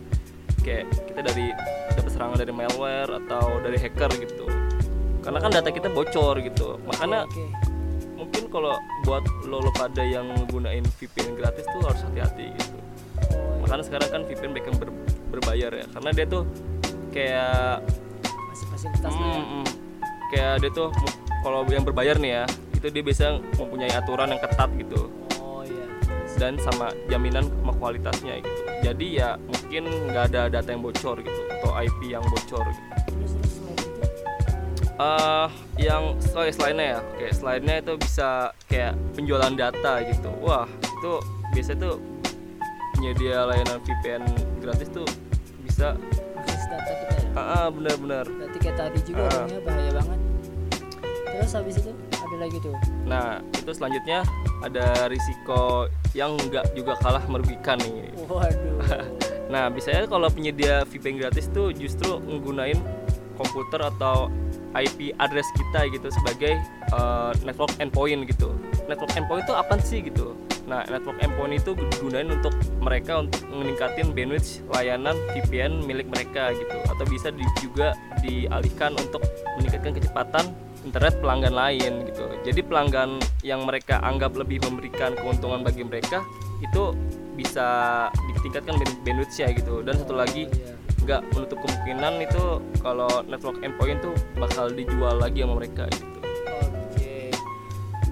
kayak 0.60 0.92
kita 1.08 1.20
dari 1.24 1.46
dapat 1.96 2.10
serangan 2.12 2.36
dari 2.36 2.52
malware 2.52 3.08
atau 3.24 3.64
dari 3.64 3.80
hacker 3.80 4.12
gitu. 4.28 4.44
Karena 5.24 5.38
kan 5.40 5.50
data 5.56 5.70
kita 5.72 5.88
bocor 5.88 6.36
gitu. 6.44 6.76
Makanya 6.84 7.24
oke. 7.24 7.44
mungkin 8.20 8.44
kalau 8.52 8.76
buat 9.08 9.24
lo, 9.48 9.64
lo 9.64 9.72
pada 9.72 10.04
yang 10.04 10.36
gunain 10.52 10.84
VPN 11.00 11.32
gratis 11.32 11.64
tuh 11.64 11.80
harus 11.80 12.04
hati-hati 12.04 12.52
gitu. 12.60 12.76
Oh, 13.32 13.64
makanya 13.64 13.88
sekarang 13.88 14.08
kan 14.12 14.20
VPN 14.28 14.52
baik 14.52 14.68
yang 14.68 14.76
ber- 14.76 15.00
berbayar 15.32 15.72
ya. 15.72 15.86
Karena 15.96 16.10
dia 16.12 16.28
tuh 16.28 16.44
kayak 17.16 17.80
masih 18.80 18.88
fasilitas 18.96 19.12
lah 19.12 19.28
ya. 19.28 19.36
mm, 19.36 19.48
mm, 19.52 19.64
kayak 20.32 20.54
dia 20.64 20.70
tuh 20.72 20.88
kalau 21.44 21.60
yang 21.68 21.84
berbayar 21.84 22.16
nih 22.16 22.32
ya 22.32 22.44
itu 22.80 22.86
dia 22.88 23.02
biasa 23.04 23.24
mempunyai 23.60 23.92
aturan 23.92 24.32
yang 24.32 24.40
ketat 24.40 24.70
gitu. 24.80 25.12
Oh 25.36 25.60
iya. 25.60 25.84
Dan 26.40 26.56
sama 26.64 26.88
jaminan 27.12 27.44
sama 27.44 27.76
kualitasnya 27.76 28.40
gitu. 28.40 28.60
Jadi 28.80 29.06
ya 29.20 29.36
mungkin 29.36 29.84
nggak 30.08 30.32
ada 30.32 30.48
data 30.48 30.68
yang 30.72 30.80
bocor 30.80 31.20
gitu 31.20 31.40
atau 31.60 31.76
IP 31.76 32.00
yang 32.08 32.24
bocor 32.24 32.64
gitu. 32.72 32.88
Eh, 35.00 35.48
yang 35.80 36.16
oh 36.36 36.44
ya, 36.44 36.52
selainnya 36.52 36.86
ya? 36.96 37.00
Kayak 37.20 37.34
selainnya 37.36 37.76
itu 37.84 37.92
bisa 38.00 38.28
kayak 38.64 38.96
penjualan 39.12 39.52
data 39.52 39.92
gitu. 40.08 40.32
Wah 40.40 40.64
itu 40.80 41.12
biasa 41.52 41.76
tuh 41.76 42.00
penyedia 42.96 43.44
layanan 43.44 43.76
VPN 43.84 44.24
gratis 44.64 44.88
tuh 44.88 45.04
bisa 45.68 45.96
akses 46.40 46.64
data 46.68 46.92
kita 46.96 47.14
ya 47.16 47.19
ah 47.32 47.40
ah, 47.56 47.66
benar-benar 47.68 48.26
berarti 48.26 48.58
kayak 48.58 48.76
tadi 48.76 48.98
juga 49.04 49.22
Ah. 49.22 49.30
dong 49.36 49.48
ya 49.48 49.60
bahaya 49.60 49.90
banget 49.94 50.18
terus 51.30 51.52
habis 51.52 51.74
itu 51.78 51.92
ada 52.10 52.36
lagi 52.38 52.58
tuh 52.60 52.74
Nah, 53.00 53.28
itu 53.42 53.70
selanjutnya 53.72 54.22
ada 54.62 54.86
risiko 55.06 55.90
yang 56.12 56.38
nggak 56.38 56.74
juga 56.74 56.94
kalah 56.96 57.24
merugikan 57.26 57.74
nih. 57.80 58.06
waduh 58.22 58.78
Nah, 59.50 59.66
biasanya 59.66 60.06
kalau 60.06 60.30
penyedia 60.30 60.86
VPN 60.86 61.18
gratis 61.18 61.50
tuh 61.50 61.74
justru 61.74 62.22
menggunain 62.22 62.78
komputer 63.34 63.82
atau 63.82 64.30
IP 64.70 65.10
address 65.18 65.50
kita 65.50 65.90
gitu 65.90 66.06
sebagai 66.06 66.54
uh, 66.94 67.34
network 67.42 67.74
endpoint 67.78 68.30
gitu. 68.30 68.54
Network 68.86 69.10
endpoint 69.10 69.42
itu 69.42 69.50
apa 69.50 69.74
sih 69.82 70.06
gitu? 70.06 70.38
Nah, 70.68 70.84
network 70.86 71.18
endpoint 71.24 71.56
itu 71.60 71.72
digunain 71.74 72.28
untuk 72.28 72.52
mereka 72.80 73.24
untuk 73.24 73.42
meningkatin 73.48 74.12
bandwidth 74.12 74.60
layanan 74.70 75.16
VPN 75.32 75.84
milik 75.84 76.06
mereka 76.10 76.52
gitu 76.52 76.76
atau 76.86 77.04
bisa 77.08 77.32
di- 77.32 77.46
juga 77.60 77.96
dialihkan 78.20 78.94
untuk 79.00 79.24
meningkatkan 79.58 79.96
kecepatan 79.96 80.44
internet 80.84 81.20
pelanggan 81.20 81.52
lain 81.52 81.92
gitu. 82.08 82.24
Jadi 82.44 82.60
pelanggan 82.64 83.20
yang 83.44 83.64
mereka 83.68 84.00
anggap 84.00 84.32
lebih 84.32 84.64
memberikan 84.64 85.12
keuntungan 85.16 85.60
bagi 85.60 85.84
mereka 85.84 86.24
itu 86.64 86.96
bisa 87.36 87.68
ditingkatkan 88.36 88.76
band- 88.76 89.00
bandwidth-nya 89.04 89.48
gitu. 89.56 89.80
Dan 89.84 89.96
satu 90.00 90.16
lagi 90.16 90.44
Oh, 90.48 90.56
iya. 90.56 90.72
nggak 91.00 91.20
menutup 91.32 91.58
kemungkinan 91.64 92.12
itu 92.20 92.42
kalau 92.84 93.10
network 93.24 93.56
endpoint 93.64 94.04
tuh 94.04 94.12
bakal 94.36 94.68
dijual 94.68 95.16
lagi 95.16 95.40
sama 95.40 95.56
mereka 95.56 95.88
gitu. 95.88 96.09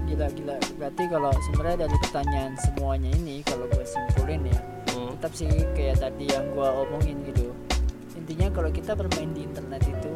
Oke, 0.09 0.17
gila 0.17 0.27
gila. 0.33 0.57
Berarti 0.81 1.03
kalau 1.05 1.29
sebenarnya 1.45 1.85
dari 1.85 1.97
pertanyaan 2.01 2.53
semuanya 2.57 3.11
ini, 3.13 3.45
kalau 3.45 3.69
gue 3.69 3.85
simpulin 3.85 4.41
ya, 4.49 4.57
Hmm. 4.89 5.13
tetap 5.15 5.33
sih 5.37 5.53
kayak 5.77 6.01
tadi 6.01 6.33
yang 6.33 6.49
gue 6.49 6.65
omongin 6.65 7.21
gitu. 7.29 7.53
Intinya 8.17 8.49
kalau 8.49 8.73
kita 8.73 8.97
bermain 8.97 9.37
di 9.37 9.45
internet 9.45 9.85
itu 9.85 10.09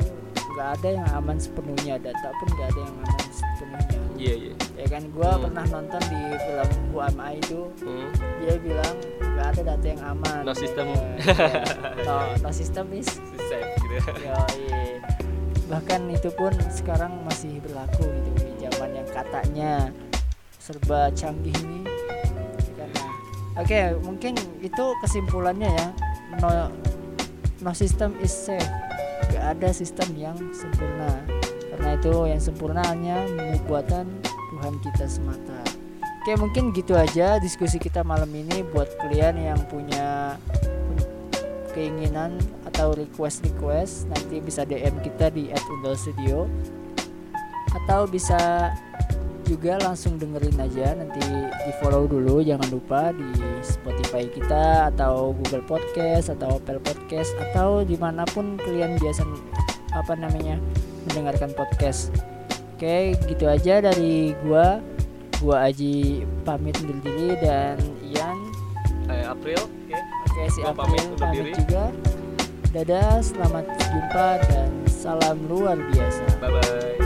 nggak 0.52 0.68
ada 0.80 0.88
yang 0.96 1.06
aman 1.12 1.36
sepenuhnya, 1.36 2.00
data 2.00 2.28
pun 2.40 2.48
nggak 2.50 2.68
ada 2.72 2.80
yang 2.80 2.94
aman 2.98 3.20
sepenuhnya. 3.28 4.00
Iya 4.16 4.34
iya. 4.40 4.54
Ya 4.80 4.86
kan, 4.88 5.02
gue 5.12 5.28
Hmm. 5.28 5.42
pernah 5.44 5.64
nonton 5.68 6.02
di 6.08 6.20
film 6.40 6.70
I 7.20 7.32
itu, 7.36 7.60
Hmm. 7.84 8.08
dia 8.40 8.54
bilang 8.56 8.94
nggak 9.20 9.46
ada 9.52 9.62
data 9.76 9.86
yang 9.86 10.02
aman. 10.08 10.40
No 10.40 10.52
system. 10.56 10.86
Ya, 10.88 10.96
ya. 10.96 11.62
no, 12.08 12.14
no 12.40 12.50
system 12.50 12.88
is 12.96 13.08
Safe 13.36 13.72
gitu. 13.76 14.08
ya. 14.24 14.40
Bahkan 15.68 16.00
itu 16.08 16.28
pun 16.32 16.52
sekarang 16.68 17.12
masih 17.24 17.60
berlaku 17.60 18.08
gitu 18.08 18.51
yang 19.02 19.10
katanya 19.10 19.72
serba 20.62 21.10
canggih 21.10 21.54
ini. 21.66 21.82
Karena 22.78 23.04
oke 23.58 23.80
mungkin 24.06 24.38
itu 24.62 24.84
kesimpulannya 25.02 25.70
ya. 25.74 25.88
No 26.38 26.70
no 27.60 27.70
system 27.74 28.14
is 28.22 28.30
safe. 28.30 28.62
Gak 29.34 29.58
ada 29.58 29.74
sistem 29.74 30.06
yang 30.14 30.38
sempurna. 30.54 31.18
Karena 31.74 31.98
itu 31.98 32.14
yang 32.30 32.42
sempurna 32.42 32.82
hanya 32.86 33.26
buatan 33.66 34.06
Tuhan 34.54 34.74
kita 34.86 35.06
semata. 35.10 35.60
Oke 36.22 36.38
mungkin 36.38 36.70
gitu 36.70 36.94
aja 36.94 37.42
diskusi 37.42 37.82
kita 37.82 38.06
malam 38.06 38.30
ini 38.30 38.62
buat 38.70 38.86
kalian 39.02 39.42
yang 39.42 39.58
punya 39.66 40.38
keinginan 41.74 42.38
atau 42.68 42.94
request 42.94 43.42
request 43.42 44.06
nanti 44.06 44.38
bisa 44.38 44.62
DM 44.62 45.02
kita 45.02 45.32
di 45.32 45.50
@undalstudio 45.50 46.46
atau 47.72 48.04
bisa 48.04 48.70
juga 49.42 49.76
langsung 49.82 50.16
dengerin 50.16 50.54
aja 50.56 50.94
nanti 50.94 51.18
di 51.66 51.72
follow 51.82 52.06
dulu 52.06 52.40
jangan 52.40 52.68
lupa 52.70 53.10
di 53.10 53.26
Spotify 53.60 54.24
kita 54.30 54.88
atau 54.94 55.34
Google 55.34 55.66
Podcast 55.66 56.30
atau 56.30 56.56
Apple 56.56 56.78
Podcast 56.78 57.34
atau 57.50 57.82
di 57.82 57.98
mana 57.98 58.22
pun 58.28 58.56
kalian 58.56 58.96
biasa 58.96 59.26
apa 59.92 60.14
namanya 60.16 60.56
mendengarkan 61.10 61.52
podcast. 61.52 62.14
Oke, 62.78 63.14
gitu 63.28 63.46
aja 63.46 63.82
dari 63.82 64.32
gua. 64.42 64.78
Gua 65.42 65.66
Aji 65.66 66.22
pamit 66.46 66.78
undur 66.86 67.02
diri 67.02 67.34
dan 67.42 67.74
Ian 68.14 68.38
Eh, 69.10 69.26
April, 69.26 69.58
oke. 69.58 69.98
Oke, 70.30 70.42
si 70.48 70.62
Gua 70.62 70.70
April 70.70 70.80
pamit 70.86 71.02
pamit, 71.02 71.18
undur 71.18 71.34
diri. 71.34 71.52
juga. 71.66 71.84
Dadah, 72.72 73.18
selamat 73.20 73.64
jumpa 73.90 74.28
dan 74.48 74.70
salam 74.86 75.38
luar 75.50 75.76
biasa. 75.90 76.24
Bye 76.38 76.48
bye. 76.48 77.01